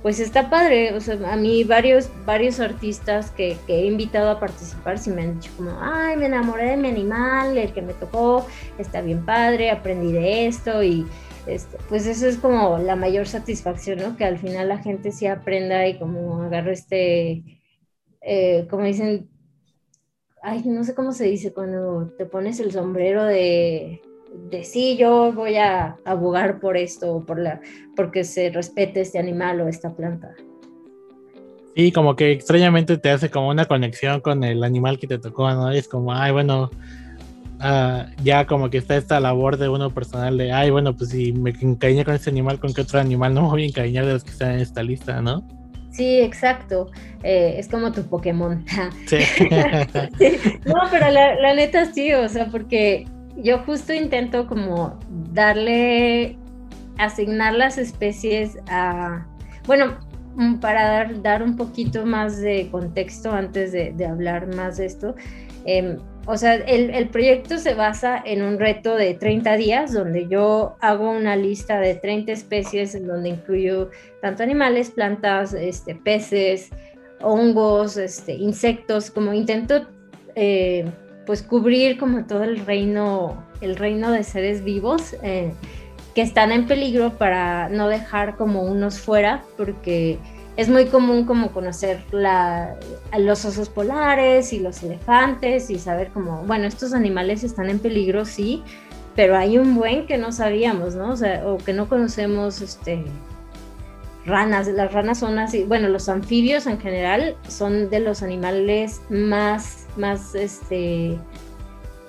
[0.02, 0.94] pues está padre.
[0.96, 5.22] O sea, a mí varios, varios artistas que, que, he invitado a participar sí me
[5.22, 8.48] han dicho como, ay, me enamoré de mi animal, el que me tocó,
[8.80, 11.06] está bien padre, aprendí de esto y
[11.48, 14.18] este, pues eso es como la mayor satisfacción, ¿no?
[14.18, 17.44] Que al final la gente sí aprenda y como agarre este,
[18.22, 19.30] eh, como dicen,
[20.42, 24.02] ay, no sé cómo se dice, cuando te pones el sombrero de,
[24.50, 27.62] de sí, yo voy a abogar por esto, por la,
[27.96, 30.36] porque se respete este animal o esta planta.
[31.76, 35.50] Sí, como que extrañamente te hace como una conexión con el animal que te tocó,
[35.52, 35.72] ¿no?
[35.72, 36.70] es como, ay, bueno,
[37.60, 41.34] uh, ya como que está esta labor de uno personal de, ay, bueno, pues si
[41.34, 44.14] me encariñé con este animal, ¿con qué otro animal no me voy a encariñar de
[44.14, 45.44] los que están en esta lista, no?
[45.96, 46.92] Sí, exacto.
[47.24, 48.66] Eh, es como tu Pokémon.
[49.08, 49.22] Sí.
[49.22, 49.50] sí.
[50.66, 55.00] No, pero la, la, neta sí, o sea, porque yo justo intento como
[55.32, 56.38] darle,
[56.98, 59.26] asignar las especies a,
[59.68, 59.98] bueno,
[60.36, 64.86] mm, para dar, dar un poquito más de contexto antes de, de hablar más de
[64.88, 65.16] esto.
[65.66, 70.28] Eh, o sea, el, el, proyecto se basa en un reto de 30 días donde
[70.28, 76.72] yo hago una lista de 30 especies en donde incluyo tanto animales, plantas, este, peces
[77.22, 79.88] hongos, este, insectos, como intento
[80.36, 80.86] eh,
[81.26, 85.54] pues cubrir como todo el reino, el reino de seres vivos eh,
[86.14, 90.20] que están en peligro para no dejar como unos fuera, porque
[90.58, 92.76] es muy común como conocer la,
[93.18, 98.26] los osos polares y los elefantes y saber como, bueno, estos animales están en peligro,
[98.26, 98.64] sí,
[99.16, 101.12] pero hay un buen que no sabíamos, ¿no?
[101.12, 103.04] O, sea, o que no conocemos, este,
[104.26, 104.68] ranas.
[104.68, 110.36] Las ranas son así, bueno, los anfibios en general son de los animales más, más,
[110.36, 111.18] este,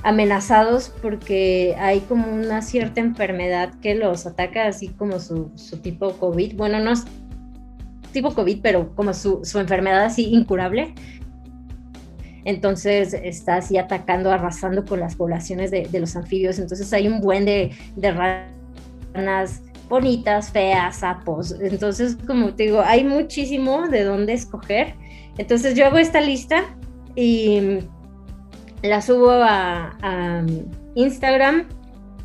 [0.02, 6.12] amenazados porque hay como una cierta enfermedad que los ataca, así como su, su tipo
[6.12, 6.56] COVID.
[6.56, 7.04] Bueno, no es
[8.16, 10.94] tipo COVID, pero como su, su enfermedad así incurable.
[12.44, 16.58] Entonces está así atacando, arrasando con las poblaciones de, de los anfibios.
[16.58, 18.12] Entonces hay un buen de, de
[19.12, 21.54] ranas bonitas, feas, sapos.
[21.60, 24.94] Entonces, como te digo, hay muchísimo de dónde escoger.
[25.36, 26.64] Entonces yo hago esta lista
[27.14, 27.80] y
[28.82, 30.44] la subo a,
[30.94, 31.68] Instagram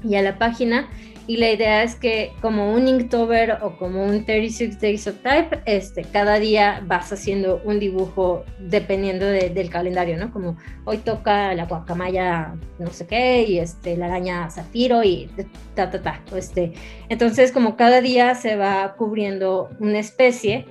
[0.01, 0.88] y a la página
[1.32, 5.62] y la idea es que como un Inktober o como un 36 Days of Type,
[5.65, 10.30] este, cada día vas haciendo un dibujo dependiendo del calendario, ¿no?
[10.34, 15.30] Como hoy toca la guacamaya no sé qué y este, la araña zafiro y
[15.74, 16.22] ta, ta, ta.
[16.36, 16.74] Este,
[17.08, 20.65] entonces como cada día se va cubriendo una especie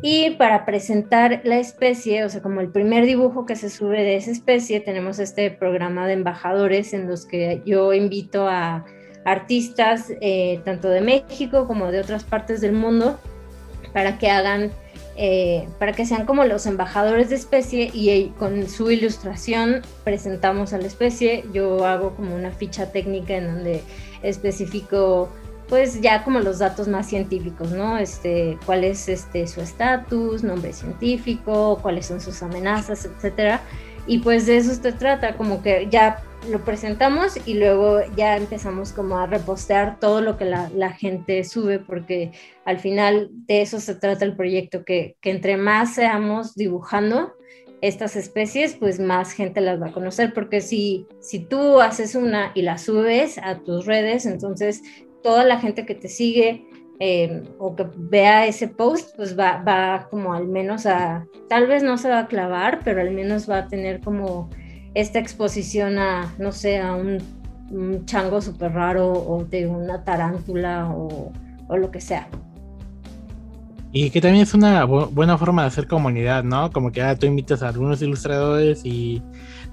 [0.00, 4.14] y para presentar la especie, o sea, como el primer dibujo que se sube de
[4.14, 8.84] esa especie, tenemos este programa de embajadores en los que yo invito a
[9.24, 13.18] artistas eh, tanto de México como de otras partes del mundo
[13.92, 14.70] para que hagan,
[15.16, 20.78] eh, para que sean como los embajadores de especie y con su ilustración presentamos a
[20.78, 21.44] la especie.
[21.52, 23.82] Yo hago como una ficha técnica en donde
[24.22, 25.30] especifico
[25.68, 27.98] pues ya como los datos más científicos, ¿no?
[27.98, 33.60] Este, cuál es este, su estatus, nombre científico, cuáles son sus amenazas, etcétera.
[34.06, 38.92] Y pues de eso se trata, como que ya lo presentamos y luego ya empezamos
[38.92, 42.32] como a repostear todo lo que la, gente sube, porque
[42.64, 47.32] al final de eso se trata el proyecto, que, que entre más seamos dibujando,
[47.80, 52.50] estas especies, pues más gente las va a conocer, porque si, si tú haces una
[52.54, 54.82] y la subes a tus redes, entonces
[55.22, 56.66] toda la gente que te sigue
[57.00, 61.82] eh, o que vea ese post, pues va, va como al menos a, tal vez
[61.82, 64.50] no se va a clavar, pero al menos va a tener como
[65.00, 67.18] esta exposición a, no sé, a un,
[68.06, 71.32] chango súper raro o de una tarántula o,
[71.68, 72.26] lo que sea.
[73.92, 76.70] Y que también es una buena forma de hacer comunidad, ¿no?
[76.72, 79.22] Como que ah, tú invitas a algunos ilustradores y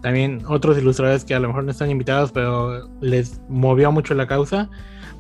[0.02, 4.28] también otros ilustradores que a lo mejor no están invitados, pero les movió mucho la
[4.28, 4.70] causa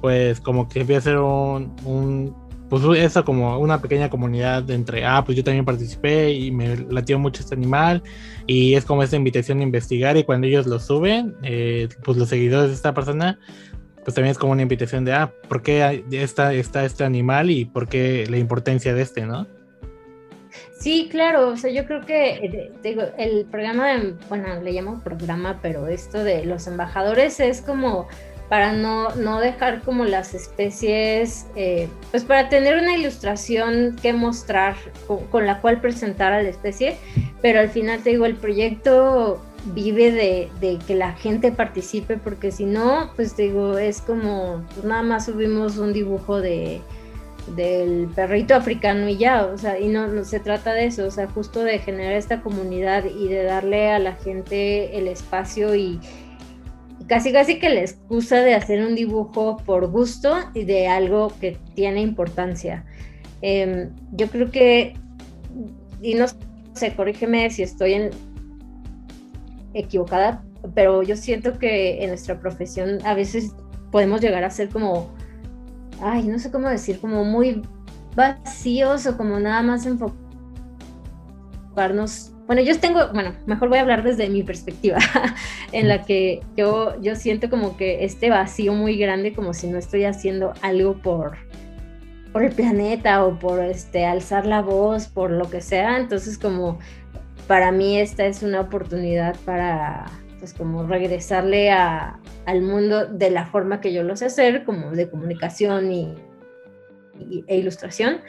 [0.06, 2.36] pues como que voy a ser un,
[2.69, 7.19] pues eso como una pequeña comunidad entre, ah, pues yo también participé y me latió
[7.19, 8.01] mucho este animal
[8.47, 12.30] y es como esta invitación a investigar y cuando ellos lo suben, eh, pues los
[12.30, 13.39] seguidores de esta persona,
[14.04, 17.65] pues también es como una invitación de, ah, ¿por qué está, está este animal y
[17.65, 19.47] por qué la importancia de este, no?
[20.80, 23.88] Sí, claro, o sea, yo creo que eh, el programa,
[24.30, 28.08] bueno, le llamo programa, pero esto de los embajadores es como
[28.49, 34.75] para no, no dejar como las especies, eh, pues para tener una ilustración que mostrar
[35.31, 36.97] con, la cual presentar a la especie,
[37.41, 39.41] pero al final te digo, el proyecto
[39.73, 44.63] vive de, de que la gente participe, porque si no, pues te digo, es como,
[44.73, 46.81] pues nada más subimos un dibujo de
[47.47, 51.12] del perrito africano y ya, o sea, y no, no se trata de eso, o
[51.12, 55.99] sea, justo de generar esta comunidad y de darle a la gente el espacio y,
[57.08, 61.58] casi casi que la excusa de hacer un dibujo por gusto y de algo que
[61.76, 62.86] tiene importancia.
[63.41, 64.94] Em, yo creo que,
[66.02, 66.26] y no
[66.74, 68.10] sé, corrígeme si estoy en,
[69.74, 73.54] equivocada, pero yo siento que en nuestra profesión a veces
[73.91, 75.13] podemos llegar a ser como,
[76.02, 77.62] ay, no sé cómo decir, como muy
[78.15, 84.29] vacíos o como nada más enfocarnos bueno, yo tengo, bueno, mejor voy a hablar desde
[84.29, 84.99] mi perspectiva,
[85.71, 89.78] en la que yo, yo siento como que este vacío muy grande, como si no
[89.78, 91.38] estoy haciendo algo por,
[92.32, 95.97] por el planeta o por este, alzar la voz, por lo que sea.
[95.97, 96.78] Entonces, como
[97.47, 100.05] para mí esta es una oportunidad para,
[100.38, 104.91] pues, como regresarle a, al mundo de la forma que yo lo sé hacer, como
[104.91, 106.13] de comunicación y,
[107.47, 108.22] e ilustración,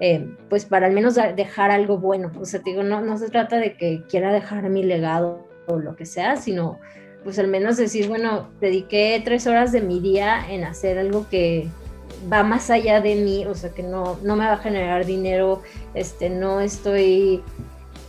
[0.00, 2.30] eh, pues para al menos dejar algo bueno.
[2.40, 5.96] O sea, digo, no, no se trata de que quiera dejar mi legado o lo
[5.96, 6.78] que sea, sino
[7.22, 11.68] pues al menos decir, bueno, dediqué tres horas de mi día en hacer algo que
[12.30, 15.62] va más allá de mí, o sea, que no, no me va a generar dinero,
[15.94, 17.42] este, no estoy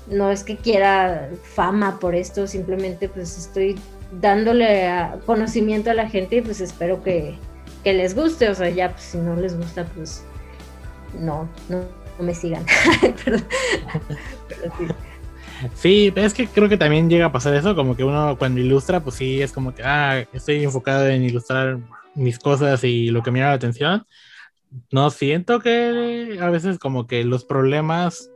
[0.07, 3.75] no es que quiera fama por esto, simplemente pues estoy
[4.21, 4.87] dándole
[5.25, 7.35] conocimiento a la gente y pues espero que,
[7.93, 10.23] les guste, o sea, ya pues si no les gusta pues
[11.19, 11.83] no, no,
[12.19, 12.65] me sigan.
[15.75, 16.11] sí.
[16.15, 19.15] es que creo que también llega a pasar eso, como que uno cuando ilustra, pues
[19.15, 21.79] sí, es como que, ah, estoy enfocado en ilustrar
[22.15, 24.05] mis cosas y lo que me llama la atención.
[24.91, 28.29] No siento que a veces como que los problemas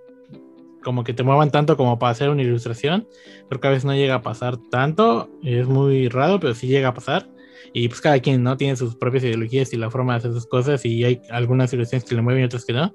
[0.84, 3.08] como que te muevan tanto como para hacer una ilustración.
[3.50, 6.89] Creo que a veces no llega a pasar tanto, es muy raro, pero sí llega
[6.89, 7.28] a pasar.
[7.74, 8.57] Y pues cada quien, ¿no?
[8.57, 12.09] Tiene sus propias ideologías y la forma de hacer sus cosas y hay algunas ilustraciones
[12.09, 12.93] que le mueven y otras que no.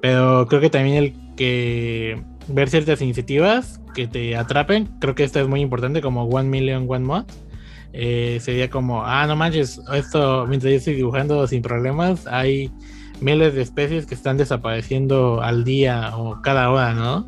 [0.00, 5.40] Pero creo que también el que ver ciertas iniciativas que te atrapen, creo que esto
[5.40, 7.24] es muy importante como One Million One Mod.
[7.92, 12.70] Eh, sería como, ah, no manches, esto mientras yo estoy dibujando sin problemas, hay
[13.20, 17.26] miles de especies que están desapareciendo al día o cada hora, ¿no?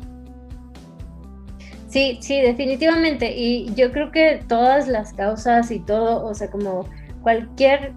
[1.89, 3.35] Sí, sí, definitivamente.
[3.35, 6.87] Y yo creo que todas las causas y todo, o sea, como
[7.23, 7.93] cualquier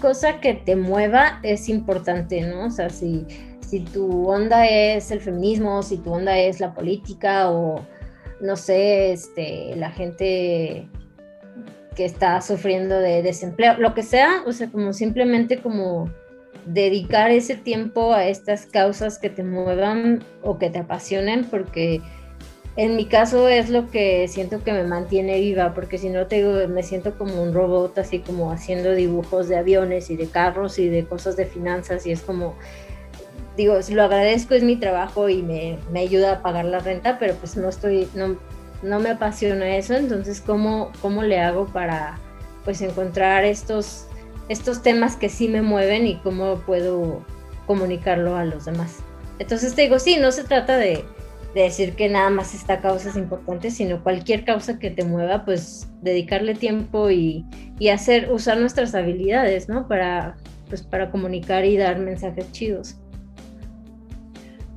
[0.00, 2.66] cosa que te mueva es importante, ¿no?
[2.66, 3.24] O sea, si,
[3.60, 7.86] si tu onda es el feminismo, si tu onda es la política o,
[8.40, 10.88] no sé, este, la gente
[11.94, 16.10] que está sufriendo de desempleo, lo que sea, o sea, como simplemente como
[16.66, 22.00] dedicar ese tiempo a estas causas que te muevan o que te apasionen, porque
[22.76, 26.68] en mi caso es lo que siento que me mantiene viva, porque si no te
[26.68, 30.88] me siento como un robot, así como haciendo dibujos de aviones y de carros y
[30.88, 32.54] de cosas de finanzas, y es como,
[33.56, 37.34] digo, lo agradezco, es mi trabajo y me, me ayuda a pagar la renta, pero
[37.34, 38.36] pues no estoy, no,
[38.82, 42.18] no me apasiona eso, entonces, ¿cómo, cómo le hago para
[42.64, 44.06] pues encontrar estos
[44.50, 47.24] estos temas que sí me mueven y cómo puedo
[47.68, 48.96] comunicarlo a los demás.
[49.38, 51.04] Entonces te digo, sí, no se trata de,
[51.54, 55.90] decir que nada más esta causa es importante, sino cualquier causa que te mueva, pues
[56.02, 57.44] dedicarle tiempo y,
[57.92, 59.88] hacer, usar nuestras habilidades, ¿no?
[59.88, 60.36] Para,
[60.68, 62.96] pues, para comunicar y dar mensajes chidos.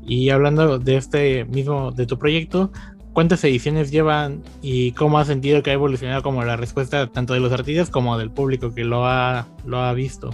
[0.05, 2.71] Y hablando de este mismo, de tu proyecto,
[3.13, 7.39] cuántas ediciones llevan y cómo has sentido que ha evolucionado como la respuesta tanto de
[7.39, 10.32] los artistas como del público que lo ha, lo ha visto.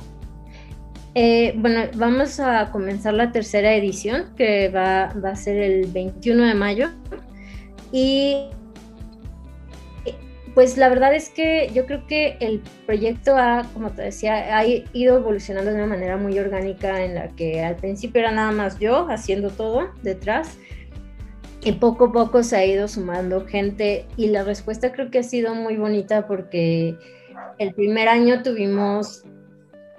[1.15, 6.53] Eh, bueno, vamos a comenzar la tercera edición que va, a ser el 21 de
[6.53, 6.89] mayo.
[7.91, 8.49] Y
[10.53, 14.65] pues la verdad es que yo creo que el proyecto ha, como te decía, ha
[14.65, 18.79] ido evolucionando de una manera muy orgánica en la que al principio era nada más
[18.79, 20.57] yo haciendo todo detrás
[21.61, 25.23] y poco a poco se ha ido sumando gente y la respuesta creo que ha
[25.23, 26.95] sido muy bonita porque
[27.57, 29.23] el primer año tuvimos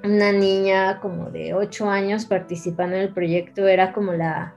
[0.02, 4.54] una niña como de 8 años participando en el proyecto, era como la,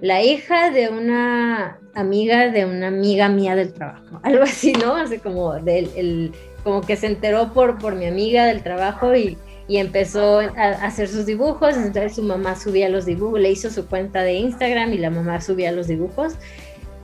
[0.00, 4.96] la hija de una amiga de una amiga mía del trabajo, algo así, ¿no?
[4.96, 6.32] Así como, el,
[6.64, 9.36] como que se enteró por, por mi amiga del trabajo y
[9.68, 13.86] y empezó a hacer sus dibujos, entonces su mamá subía los dibujos, le hizo su
[13.86, 16.36] cuenta de Instagram y la mamá subía los dibujos.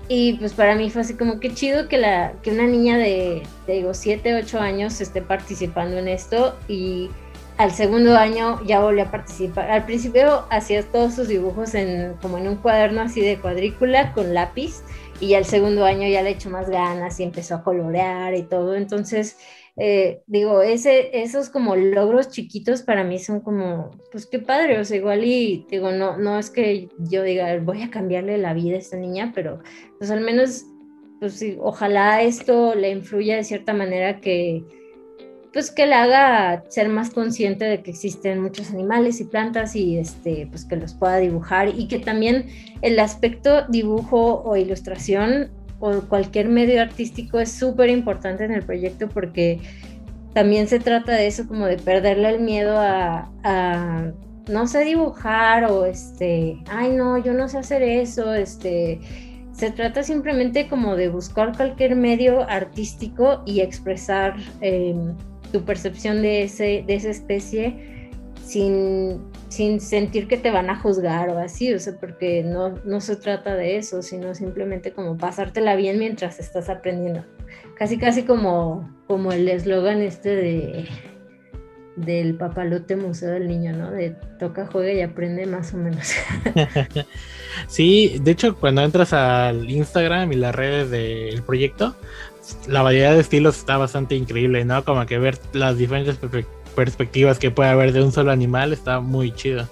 [0.09, 3.43] Y pues para mí fue así como que chido que, la, que una niña de,
[3.67, 7.11] digo, 7, 8 años esté participando en esto y
[7.57, 9.71] al segundo año ya volvió a participar.
[9.71, 14.35] Al principio hacía todos sus dibujos en, como en un cuaderno así de cuadrícula con
[14.35, 14.83] lápiz
[15.21, 18.75] y al segundo año ya le echó más ganas y empezó a colorear y todo.
[18.75, 19.37] Entonces
[19.77, 24.85] eh, digo, ese, esos como logros chiquitos para mí son como, pues qué padre, o
[24.85, 28.77] sea, igual y digo, no, no es que yo diga, voy a cambiarle la vida
[28.77, 29.61] a esta niña, pero
[29.99, 30.65] pues al menos,
[31.19, 34.65] pues ojalá esto le influya de cierta manera que,
[35.55, 39.97] pues que le haga ser más consciente de que existen muchos animales y plantas y
[39.99, 42.47] este, pues que los pueda dibujar y que también
[42.83, 49.09] el aspecto dibujo o ilustración o cualquier medio artístico es súper importante en el proyecto
[49.09, 49.61] porque
[50.33, 54.11] también se trata de eso, como de perderle el miedo a,
[54.49, 58.99] no sé dibujar o este, ay no, yo no sé hacer eso, este,
[59.53, 65.15] se trata simplemente como de buscar cualquier medio artístico y expresar em,
[65.55, 68.11] tu percepción de, ese, de esa especie
[68.45, 69.21] sin
[69.55, 73.15] sin sentir que te van a juzgar o así, o sea, porque no, no se
[73.15, 77.25] trata de eso, sino simplemente como pasártela bien mientras estás aprendiendo.
[77.77, 80.89] Casi, casi como, como el eslogan este de
[81.95, 83.93] del papalote museo del niño, ¿no?
[83.93, 86.13] De toca, juega y aprende más o menos.
[87.69, 91.95] sí, de hecho, cuando entras al Instagram y las redes del proyecto,
[92.67, 94.85] la variedad de estilos está bastante increíble, ¿no?
[94.85, 96.19] Como que ver las diferentes
[96.75, 99.69] perspectivas que puede haber de un solo animal está muy chido.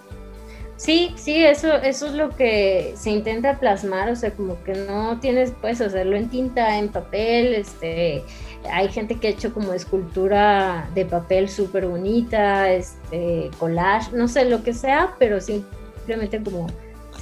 [0.83, 5.21] Sí, sí, eso, eso es lo que se intenta plasmar, o sea, como que no
[5.21, 8.25] tienes, puedes hacerlo en tinta, en papel, este,
[8.69, 14.45] hay gente que ha hecho como escultura de papel súper bonita, este, collage, no sé,
[14.47, 16.67] lo que sea, pero simplemente como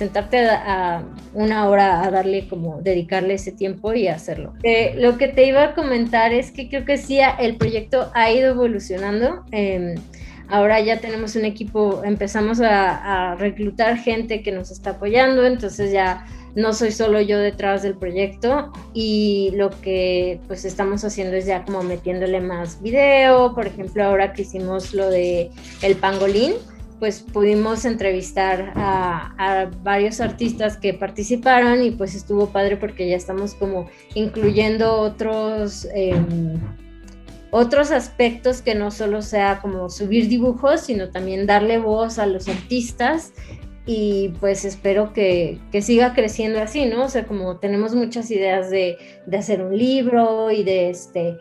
[0.00, 4.54] sentarte a, una hora a darle como dedicarle ese tiempo y hacerlo.
[4.62, 8.32] Eh, lo que te iba a comentar es que creo que sí, el proyecto ha
[8.32, 9.44] ido evolucionando.
[9.50, 9.96] Em,
[10.48, 16.24] ahora ya tenemos un equipo, empezamos a, reclutar gente que nos está apoyando, entonces ya
[16.54, 21.62] no soy solo yo detrás del proyecto y lo que pues estamos haciendo es ya
[21.64, 25.50] como metiéndole más video, por ejemplo ahora que hicimos lo de
[25.82, 26.54] el pangolín,
[27.00, 33.54] pues pudimos entrevistar a, varios artistas que participaron y pues estuvo padre porque ya estamos
[33.54, 35.88] como incluyendo otros...
[35.92, 36.60] Em,
[37.52, 42.46] otros aspectos que no solo sea como subir dibujos, sino también darle voz a los
[42.46, 43.32] artistas
[43.86, 47.06] y pues espero que, siga creciendo así, ¿no?
[47.06, 48.98] O sea, como tenemos muchas ideas de,
[49.36, 51.38] hacer un libro y de este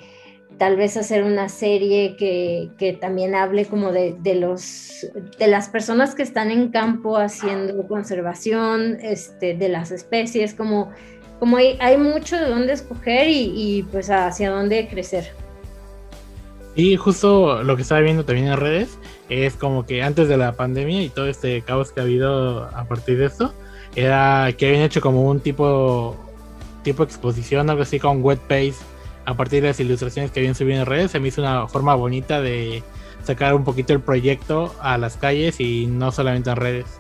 [0.60, 5.07] tal vez hacer una serie que, también hable como de, los
[5.39, 10.91] de las personas que están en campo haciendo conservación este, de las especies, como,
[11.39, 15.32] como hay, hay mucho de dónde escoger y, y pues hacia dónde crecer.
[16.76, 18.99] Y justo lo que estaba viendo también en redes
[19.30, 22.86] es como que antes de la pandemia y todo este caos que ha habido a
[22.86, 23.53] partir de esto,
[23.95, 26.16] era que habían hecho como un tipo
[26.84, 28.76] tipo exposición, algo así con web page
[29.26, 31.11] a partir de las ilustraciones que habían subido en redes.
[31.11, 32.84] Se me hizo una forma bonita de
[33.24, 36.99] sacar un poquito el proyecto a las calles y no solamente en redes.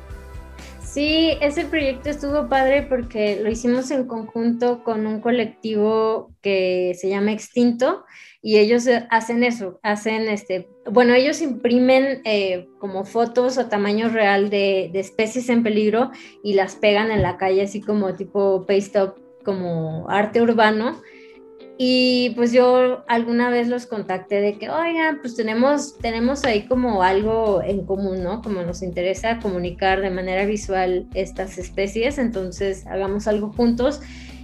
[0.81, 7.09] Sí, ese proyecto estuvo padre porque lo hicimos en conjunto con un colectivo que se
[7.09, 8.05] llama Extinto
[8.41, 14.49] y ellos hacen eso, hacen este, bueno, ellos imprimen eh, como fotos a tamaño real
[14.49, 16.09] de, de, especies en peligro
[16.43, 19.13] y las pegan en la calle así como tipo paste up,
[19.43, 21.01] como arte urbano
[21.81, 27.03] y pues yo alguna vez los contacté de que, oigan, pues tenemos, tenemos ahí como
[27.03, 28.41] algo en común, ¿no?
[28.41, 34.01] Como nos interesa comunicar de manera visual estas especies, entonces hagamos algo juntos.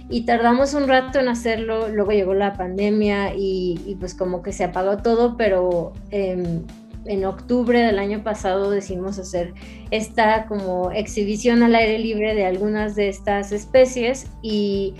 [0.08, 4.64] Y tardamos un rato en hacerlo, luego llegó la pandemia y, pues como que se
[4.64, 9.52] apagó todo, pero en octubre del año pasado decidimos hacer
[9.90, 14.94] esta como exhibición al aire libre de algunas de estas especies y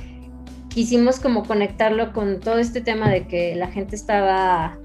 [0.76, 4.76] quisimos como conectarlo con todo este tema de que la gente estaba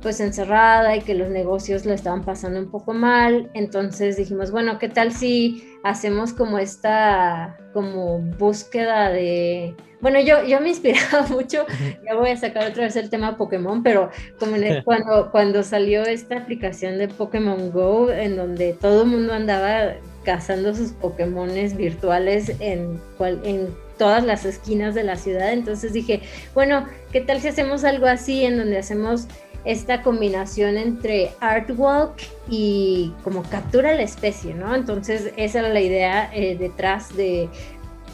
[0.00, 3.50] pues encerrada y que los negocios lo estaban pasando un poco mal.
[3.52, 9.76] Entonces dijimos, bueno, ¿qué tal si hacemos como esta como búsqueda de...
[10.00, 11.66] Bueno, yo, yo me inspiraba mucho,
[12.06, 14.08] ya voy a sacar otra vez el tema Pokémon, pero
[14.40, 19.92] como cuando, cuando salió esta aplicación de Pokémon Go, en donde todo el mundo andaba
[20.24, 25.52] cazando sus Pokémones virtuales en, cual, en todas las esquinas de la ciudad.
[25.52, 26.22] Entonces dije,
[26.54, 29.26] bueno, ¿qué tal si hacemos algo así en donde hacemos
[29.64, 34.74] esta combinación entre artwalk y como captura la especie, ¿no?
[34.74, 37.48] Entonces esa era la idea eh, detrás de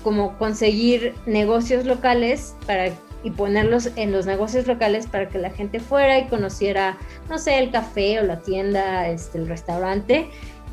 [0.05, 5.79] como conseguir negocios locales para y ponerlos en los negocios locales para que la gente
[5.79, 6.97] fuera y conociera,
[7.29, 10.31] no sé, el café o la tienda, este, el restaurante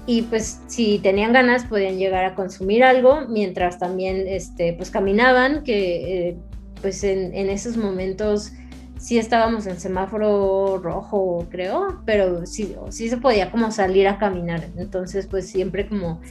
[0.07, 5.63] y pues si tenían ganas podían llegar a consumir algo mientras también este, pues caminaban,
[5.63, 6.37] que eh,
[6.81, 8.53] pues en, esos momentos
[8.97, 14.63] sí estábamos en semáforo rojo, creo, pero sí, sí se podía como salir a caminar.
[14.77, 16.21] Entonces, pues siempre como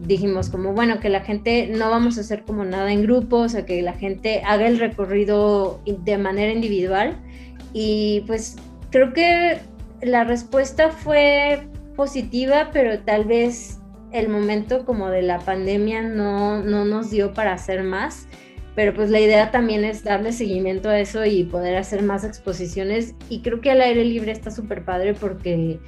[0.00, 3.48] dijimos, como bueno, que la gente no vamos a hacer como nada en grupo, o
[3.48, 7.18] sea, que la gente haga el recorrido de manera individual.
[7.72, 8.56] Y pues
[8.90, 9.58] creo que
[10.02, 13.80] la respuesta fue positiva, pero tal vez
[14.12, 18.28] el momento como de la pandemia no, no nos dio para hacer más.
[18.74, 23.14] Pero pues la idea también es darle seguimiento a eso y poder hacer más exposiciones.
[23.28, 25.78] Y creo que al aire libre está súper padre porque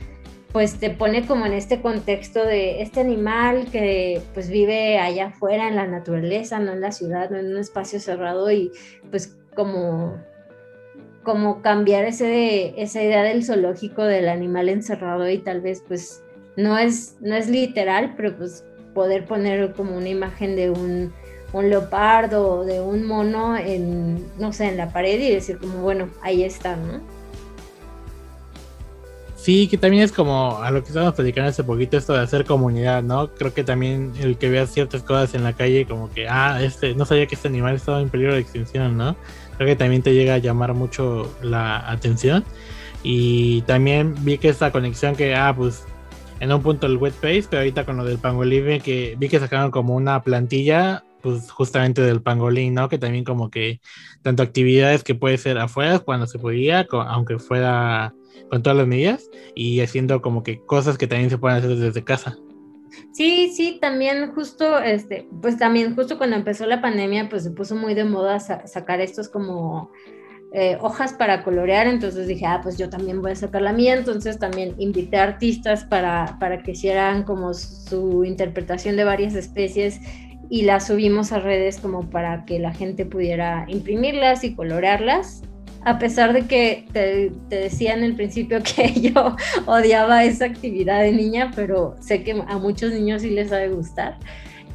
[0.53, 5.69] pues te pone como en este contexto de este animal que pues vive allá afuera
[5.69, 8.71] en la naturaleza, no en la ciudad, no en un espacio cerrado y
[9.11, 10.17] pues como
[11.27, 16.22] como cambiar ese, esa idea del zoológico del animal encerrado y tal vez pues
[16.57, 18.64] no es, no es literal, pero pues
[18.95, 21.12] poder poner como una imagen de un,
[21.53, 26.11] leopardo o de un mono en, no sé, en la pared y decir como, bueno,
[26.22, 27.01] ahí está, ¿no?
[29.35, 32.45] Sí, que también es como a lo que estábamos platicando hace poquito, esto de hacer
[32.45, 33.29] comunidad, ¿no?
[33.29, 36.95] Creo que también el que veas ciertas cosas en la calle, como que, ah, este,
[36.95, 39.16] no sabía que este animal estaba en peligro de extinción, ¿no?
[39.57, 42.45] Creo que también te llega a llamar mucho la atención.
[43.03, 45.85] Y también vi que esta conexión que, ah, pues
[46.41, 49.39] en un punto el wet pace, pero ahorita con lo del pangolín que vi que
[49.39, 52.89] sacaron como una plantilla pues justamente del pangolín, ¿no?
[52.89, 53.81] Que también como que
[54.23, 58.15] tanto actividades que puede ser afuera cuando se podía, aunque fuera
[58.49, 62.05] con todas las medidas, y haciendo como que cosas que también se pueden hacer desde
[62.05, 62.37] casa.
[63.12, 67.74] Sí, sí, también justo, este, pues también justo cuando empezó la pandemia, pues se puso
[67.74, 69.90] muy de moda sacar estos como
[70.53, 73.94] eh, hojas para colorear, entonces dije, ah, pues yo también voy a sacar la mía,
[73.94, 80.01] entonces también invité a artistas para, para que hicieran como su interpretación de varias especies
[80.49, 85.42] y las subimos a redes como para que la gente pudiera imprimirlas y colorearlas
[85.87, 91.12] a pesar de que te, decía en el principio que yo odiaba esa actividad de
[91.12, 94.18] niña, pero sé que a muchos niños sí les sabe gustar.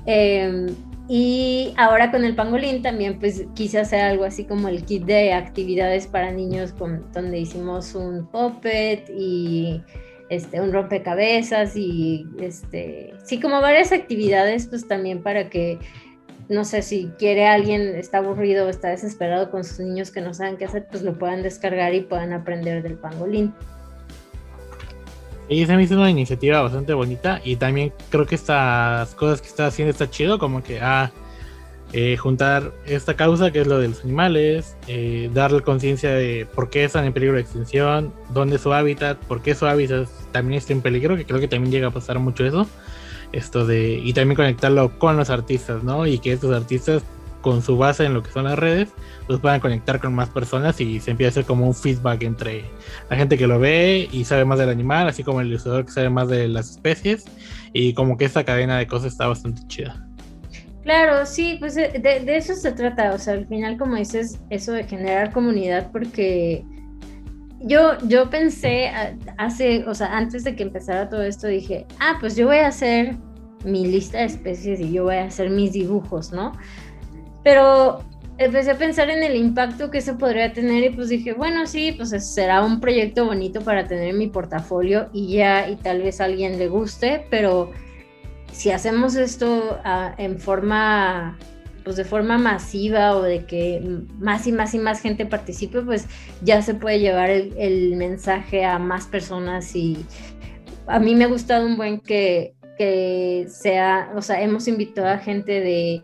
[0.05, 0.67] Em,
[1.09, 5.33] y ahora con el pangolín también pues quise hacer algo así como el kit de
[5.33, 9.81] actividades para niños con, donde hicimos un puppet y
[10.29, 15.77] este, un rompecabezas y este, sí como varias actividades pues también para que
[16.51, 20.57] no sé si quiere alguien, está aburrido, está desesperado con sus niños que no saben
[20.57, 23.53] qué hacer, pues lo puedan descargar y puedan aprender del pangolín.
[25.47, 29.47] Y se me hizo una iniciativa bastante bonita y también creo que estas cosas que
[29.47, 31.11] está haciendo está chido, como que ah,
[31.93, 36.69] eh, juntar esta causa que es lo de los animales, eh, darle conciencia de por
[36.69, 40.57] qué están en peligro de extinción, dónde es su hábitat, por qué su hábitat también
[40.57, 42.67] está en peligro, que creo que también llega a pasar mucho eso
[43.31, 46.05] esto de y también conectarlo con los artistas, ¿no?
[46.05, 47.03] Y que estos artistas
[47.41, 48.89] con su base en lo que son las redes,
[49.27, 52.63] pues puedan conectar con más personas y se empieza a hacer como un feedback entre
[53.09, 55.91] la gente que lo ve y sabe más del animal, así como el ilustrador que
[55.91, 57.25] sabe más de las especies
[57.73, 60.07] y como que esta cadena de cosas está bastante chida.
[60.83, 64.71] Claro, sí, pues de, de eso se trata, o sea, al final como dices, eso
[64.71, 66.63] de generar comunidad porque
[67.63, 68.91] yo, yo pensé
[69.37, 72.67] hace, o sea, antes de que empezara todo esto, dije, ah, pues yo voy a
[72.67, 73.17] hacer
[73.63, 76.53] mi lista de especies y yo voy a hacer mis dibujos, ¿no?
[77.43, 78.03] Pero
[78.37, 81.91] empecé a pensar en el impacto que eso podría tener y pues dije, bueno, sí,
[81.91, 86.21] pues será un proyecto bonito para tener en mi portafolio y ya, y tal vez
[86.21, 87.71] a alguien le guste, pero
[88.51, 91.37] si hacemos esto ah, en forma
[91.83, 93.81] pues de forma masiva o de que
[94.19, 96.07] más y más y más gente participe, pues
[96.41, 99.97] ya se puede llevar el, mensaje a más personas y
[100.87, 105.17] a mí me ha gustado un buen que, que sea, o sea, hemos invitado a
[105.17, 106.01] gente de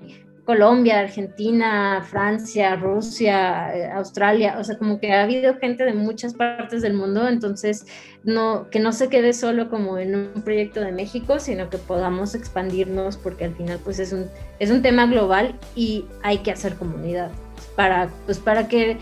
[0.48, 6.34] Colombia, Argentina, Francia, Rusia, eh, Australia, o sea, como que ha habido gente de muchas
[6.34, 7.86] partes del mundo, entonces
[8.24, 12.34] no, que no se quede solo como en un proyecto de México, sino que podamos
[12.34, 14.28] expandirnos porque al final pues es un,
[14.60, 17.30] es un tema global y hay que hacer comunidad
[17.76, 18.98] para, pues para que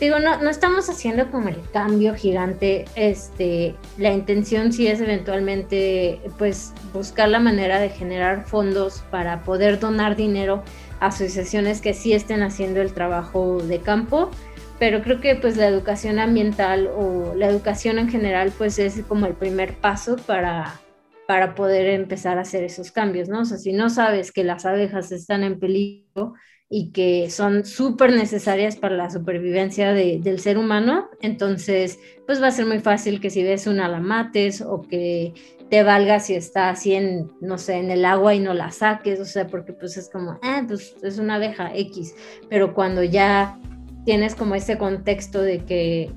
[0.00, 6.20] digo, no, no estamos haciendo como el cambio gigante, este, la intención sí es eventualmente,
[6.38, 10.62] pues, buscar la manera de generar fondos para poder donar dinero
[11.00, 14.30] a asociaciones que sí estén haciendo el trabajo de campo,
[14.78, 19.26] pero creo que pues la educación ambiental o la educación en general, pues es como
[19.26, 20.80] el primer paso para,
[21.26, 23.40] para poder empezar a hacer esos cambios, ¿no?
[23.40, 26.34] O sea, si no sabes que las abejas están en peligro,
[26.70, 31.08] y que son súper necesarias para la supervivencia del ser humano.
[31.22, 35.32] Entonces, pues va a ser muy fácil que si ves una la mates o que
[35.70, 39.20] te valga si está así en, no sé, en el agua y no la saques,
[39.20, 42.14] o sea, porque pues es como, ah, pues es una abeja X,
[42.48, 43.58] pero cuando ya
[44.04, 46.10] tienes como ese contexto de que,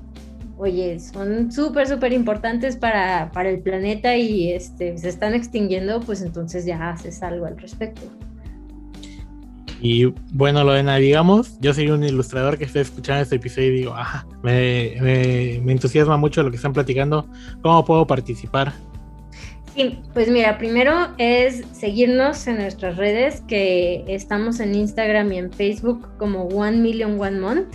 [0.56, 6.22] oye, son súper, súper importantes para, para el planeta y este, se están extinguiendo, pues
[6.22, 8.02] entonces ya haces algo al respecto.
[9.84, 11.10] Y bueno, lo de
[11.60, 16.16] yo soy un ilustrador que estoy escuchando este episodio y digo, ah, me, me, entusiasma
[16.16, 17.26] mucho lo que están platicando.
[17.62, 18.72] ¿Cómo puedo participar?
[19.74, 25.52] Sí, pues mira, primero es seguirnos en nuestras redes, que estamos en Instagram y en
[25.52, 27.74] Facebook como One Million One Month.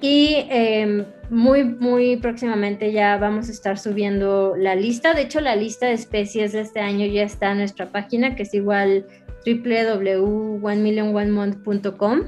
[0.00, 5.14] Y em, muy, muy próximamente ya vamos a estar subiendo la lista.
[5.14, 8.42] De hecho, la lista de especies de este año ya está en nuestra página, que
[8.42, 9.06] es igual
[9.54, 12.20] www.onemilliononemonth.com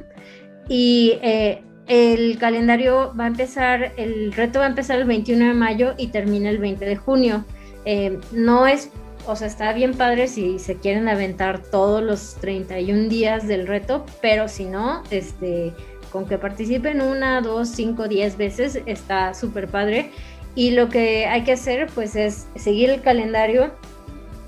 [0.69, 5.55] y eh, el calendario va a empezar, el reto va a empezar el 21 de
[5.55, 7.45] mayo y termina el 20 de junio.
[7.85, 8.91] Eh, no es,
[9.27, 14.07] o sea, está bien padre si se quieren aventar todos los 31 días del reto,
[14.23, 15.75] pero si no, este,
[16.13, 20.13] con que participen una, dos, cinco, diez veces, está súper padre.
[20.55, 23.73] Y lo que hay que hacer, pues, es seguir el calendario,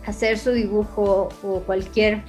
[0.06, 2.22] hacer su dibujo o cualquier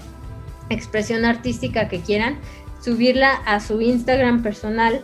[0.73, 2.37] expresión artística que quieran,
[2.81, 5.01] subirla a su Instagram personal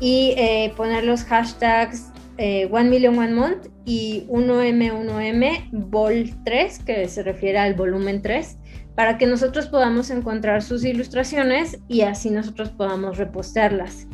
[0.00, 7.06] y eh, poner los hashtags eh, One Million One Month y 1M1M Vol 3, que
[7.06, 8.56] se refiere al volumen 3,
[8.94, 14.06] para que nosotros podamos encontrar sus ilustraciones y así nosotros podamos repostearlas.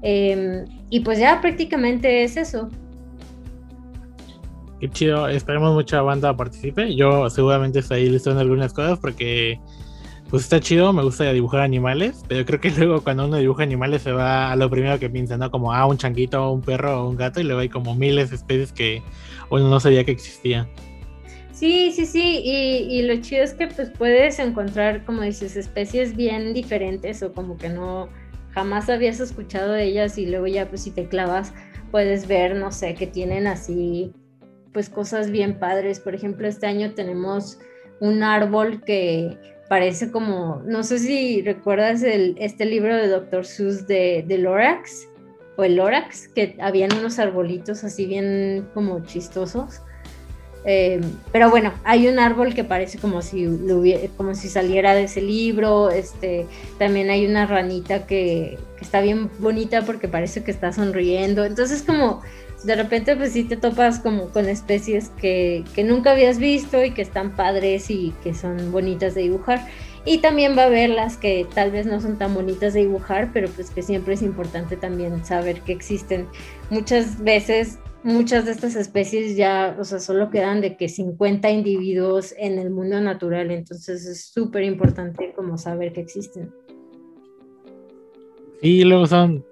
[0.00, 2.70] Em, y pues ya prácticamente es eso.
[4.80, 6.94] Qué chido, esperemos mucha banda participe.
[6.94, 9.60] Yo seguramente estoy ilustrando algunas cosas porque
[10.30, 14.02] pues está chido, me gusta dibujar animales, pero creo que luego cuando uno dibuja animales
[14.02, 15.50] se va a lo primero que piensa, ¿no?
[15.50, 18.36] Como, ah, un changuito, un perro o un gato, y luego hay como miles de
[18.36, 19.02] especies que
[19.50, 20.68] uno no sabía que existían.
[21.52, 26.16] Sí, sí, sí, y, y, lo chido es que pues puedes encontrar, como dices, especies
[26.16, 28.08] bien diferentes o como que no,
[28.54, 31.52] jamás habías escuchado de ellas y luego ya pues si te clavas
[31.90, 34.12] puedes ver, no sé, que tienen así
[34.72, 36.00] pues cosas bien padres.
[36.00, 37.58] Por ejemplo, este año tenemos
[38.00, 39.38] un árbol que
[39.74, 43.44] parece como, no sé si recuerdas el, este libro de Dr.
[43.44, 45.08] Seuss de, de Lorax
[45.56, 49.80] o el Lorax, que habían unos arbolitos así bien como chistosos.
[50.64, 51.00] Eh,
[51.32, 53.48] pero bueno, hay un árbol que parece como si,
[54.16, 55.90] como si saliera de ese libro.
[55.90, 56.46] Este,
[56.78, 61.44] también hay una ranita que, que, está bien bonita porque parece que está sonriendo.
[61.44, 62.22] Entonces como
[62.64, 66.92] de repente pues sí te topas como con especies que, que nunca habías visto y
[66.92, 69.66] que están padres y que son bonitas de dibujar.
[70.06, 73.30] Y también va a haber las que tal vez no son tan bonitas de dibujar,
[73.32, 76.26] pero pues que siempre es importante también saber que existen.
[76.70, 82.34] Muchas veces muchas de estas especies ya, o sea, solo quedan de que 50 individuos
[82.38, 86.52] en el mundo natural, entonces es súper importante como saber que existen.
[88.60, 89.44] Y luego son,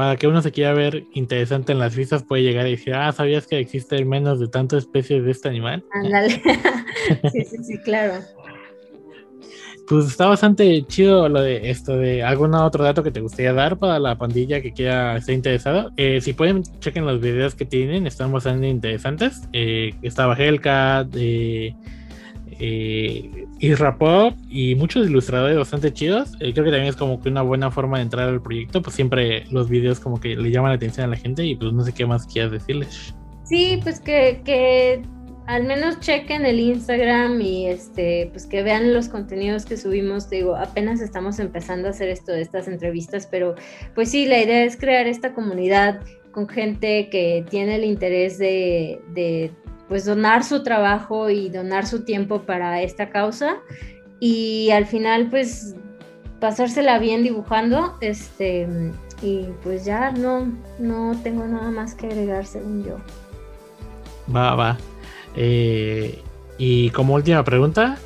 [0.00, 3.12] para que uno se quiera ver interesante en las vistas, puede llegar y decir, ah,
[3.12, 5.84] ¿sabías que existen menos de tantas especies de este animal?
[5.92, 6.30] Ándale,
[7.32, 8.14] sí, sí, sí, claro
[9.86, 13.76] pues está bastante chido lo de esto, de algún otro dato que te gustaría dar
[13.76, 15.90] para la pandilla que quiera estar interesado.
[15.98, 19.42] Eh, si pueden, chequen los videos que tienen, están bastante interesantes.
[19.52, 21.74] Eh, estaba Hellcat, eh,
[22.60, 26.36] eh, Isra Pop y muchos ilustradores bastante chidos.
[26.38, 29.44] creo que también es como que una buena forma de entrar al proyecto, pues siempre
[29.50, 31.92] los videos como que le llaman la atención a la gente y pues no sé
[31.92, 33.14] qué más quieras decirles.
[33.44, 35.02] Sí, pues que, que
[35.46, 40.28] al menos chequen el Instagram y este, pues que vean los contenidos que subimos.
[40.28, 43.54] digo, apenas estamos empezando a hacer esto de estas entrevistas, pero
[43.94, 46.00] pues sí, la idea es crear esta comunidad
[46.30, 49.50] con gente que tiene el interés de, de
[49.90, 53.56] pues donar su trabajo y donar su tiempo para esta causa.
[54.20, 55.74] Y al final pues
[56.38, 58.68] pasársela bien dibujando este
[59.20, 60.46] y pues ya no
[60.78, 62.98] no tengo nada más que agregar según yo.
[64.32, 64.78] Va va.
[65.34, 66.22] Eh,
[66.56, 67.98] y como última pregunta,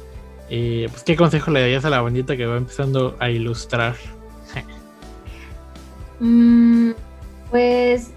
[0.48, 3.94] eh, pues, ¿qué consejo le darías a la bandita que va empezando a ilustrar?
[6.20, 6.92] Mm,
[7.50, 8.12] pues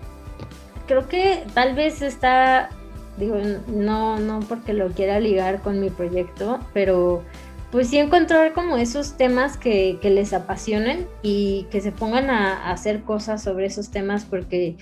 [0.88, 2.70] creo que tal vez está,
[3.18, 3.36] digo,
[3.68, 7.24] no, no porque lo quiera ligar con mi proyecto, pero
[7.72, 13.02] pues sí encontrar como esos temas que, les apasionen y que se pongan a hacer
[13.02, 14.78] cosas sobre esos temas porque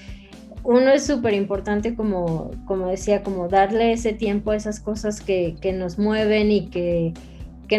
[0.64, 5.58] uno es súper importante, como, como decía, como darle ese tiempo a esas cosas que,
[5.78, 7.14] nos mueven y que,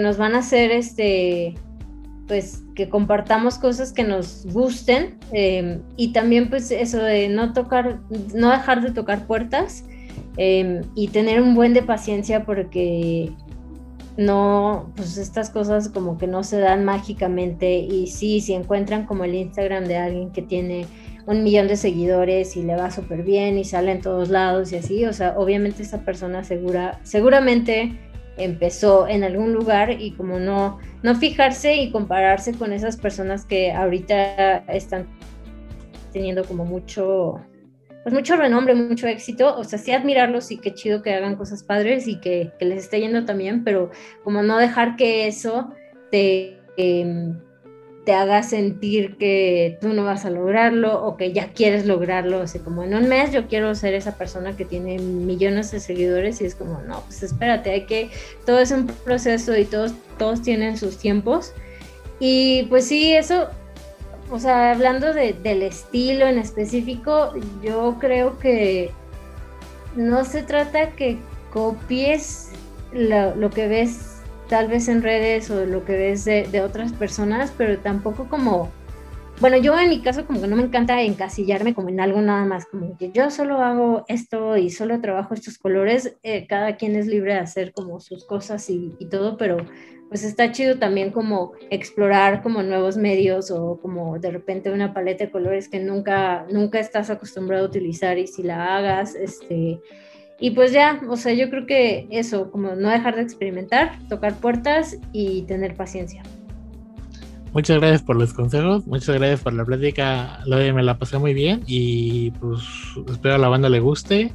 [0.00, 1.54] nos van a hacer, este,
[2.28, 8.00] pues, que compartamos cosas que nos gusten em, y también, pues, eso de no tocar,
[8.34, 9.84] no dejar de tocar puertas
[10.36, 13.32] em, y tener un buen de paciencia porque
[14.16, 17.78] no, pues estas cosas como que no se dan mágicamente.
[17.78, 20.86] Y sí, si encuentran como el Instagram de alguien que tiene
[21.26, 24.76] un millón de seguidores y le va súper bien y sale en todos lados y
[24.76, 27.98] así, o sea, obviamente esa persona segura, seguramente
[28.36, 33.72] empezó en algún lugar y como no, no fijarse y compararse con esas personas que
[33.72, 35.06] ahorita están
[36.12, 37.40] teniendo como mucho,
[38.06, 41.64] pues mucho renombre, mucho éxito, o sea, sí admirarlos y qué chido que hagan cosas
[41.64, 43.90] padres y que, les esté yendo también, pero
[44.22, 45.74] como no dejar que eso
[46.12, 46.56] te...
[46.76, 47.36] Em,
[48.04, 52.38] te haga sentir que tú no vas a lograrlo o que ya quieres lograrlo.
[52.38, 55.80] O sea, como en un mes yo quiero ser esa persona que tiene millones de
[55.80, 58.10] seguidores y es como, no, pues espérate, hay que,
[58.44, 61.52] todo es un proceso y todos, todos tienen sus tiempos.
[62.20, 63.48] Y pues sí, eso,
[64.30, 68.90] o sea, hablando del estilo en específico, yo creo que
[69.94, 71.18] no se trata que
[71.52, 72.50] copies
[72.92, 74.16] lo que ves
[74.48, 78.70] tal vez en redes o lo que ves de, otras personas, pero tampoco como,
[79.40, 82.46] bueno, yo en mi caso como que no me encanta encasillarme como en algo nada
[82.46, 86.96] más, como que yo solo hago esto y solo trabajo estos colores, eh, cada quien
[86.96, 89.58] es libre de hacer como sus cosas y, todo, pero
[90.08, 95.24] pues está chido también como explorar como nuevos medios o como de repente una paleta
[95.24, 99.80] de colores que nunca, nunca estás acostumbrado a utilizar y si la hagas, este
[100.40, 104.34] Y pues ya, o sea, yo creo que eso, como no dejar de experimentar, tocar
[104.36, 106.22] puertas y tener paciencia.
[107.56, 111.32] Muchas gracias por los consejos, muchas gracias por la plática, lo me la pasé muy
[111.32, 112.60] bien y pues
[113.10, 114.30] espero a la banda le guste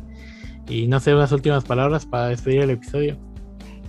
[0.68, 3.18] y no sé, unas últimas palabras para despedir el episodio.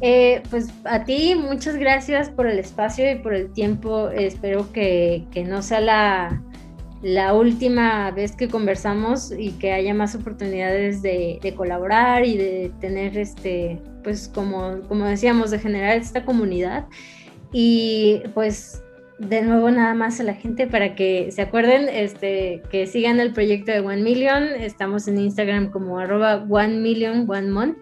[0.03, 4.11] Eh, pues a ti, muchas gracias por el espacio y por el tiempo.
[4.11, 6.43] Espero que, que no sea la,
[7.01, 12.71] la, última vez que conversamos y que haya más oportunidades de, de, colaborar y de
[12.83, 16.85] tener este, pues como, como decíamos, de generar esta comunidad.
[17.51, 18.83] Y pues
[19.29, 23.33] de nuevo nada más a la gente para que se acuerden, este, que sigan el
[23.33, 24.45] proyecto de One Million.
[24.59, 27.79] Estamos en Instagram como arroba One Million One Month,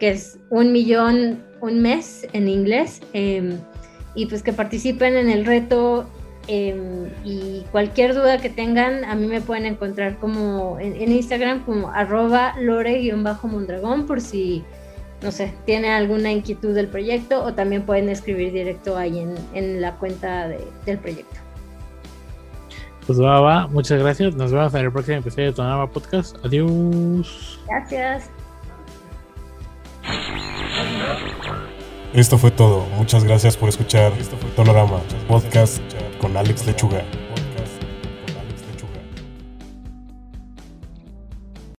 [0.00, 3.00] que es un millón un mes en inglés.
[3.12, 3.58] Em,
[4.14, 6.06] y pues que participen en el reto
[6.48, 11.64] em, y cualquier duda que tengan, a mí me pueden encontrar como en, en Instagram
[11.64, 14.64] como arroba lore-mondragón por si
[15.22, 19.96] no sé, tiene alguna inquietud del proyecto o también pueden escribir directo ahí en, la
[19.96, 21.40] cuenta del proyecto.
[23.06, 24.34] Pues va, va, muchas gracias.
[24.34, 26.36] Nos vemos en el próximo episodio de Tonama Podcast.
[26.44, 27.60] Adiós.
[27.68, 28.30] Gracias.
[32.14, 32.86] Esto fue todo.
[32.96, 34.12] Muchas gracias por escuchar
[34.54, 35.80] Tonorama Podcast
[36.20, 37.02] con Alex Lechuga.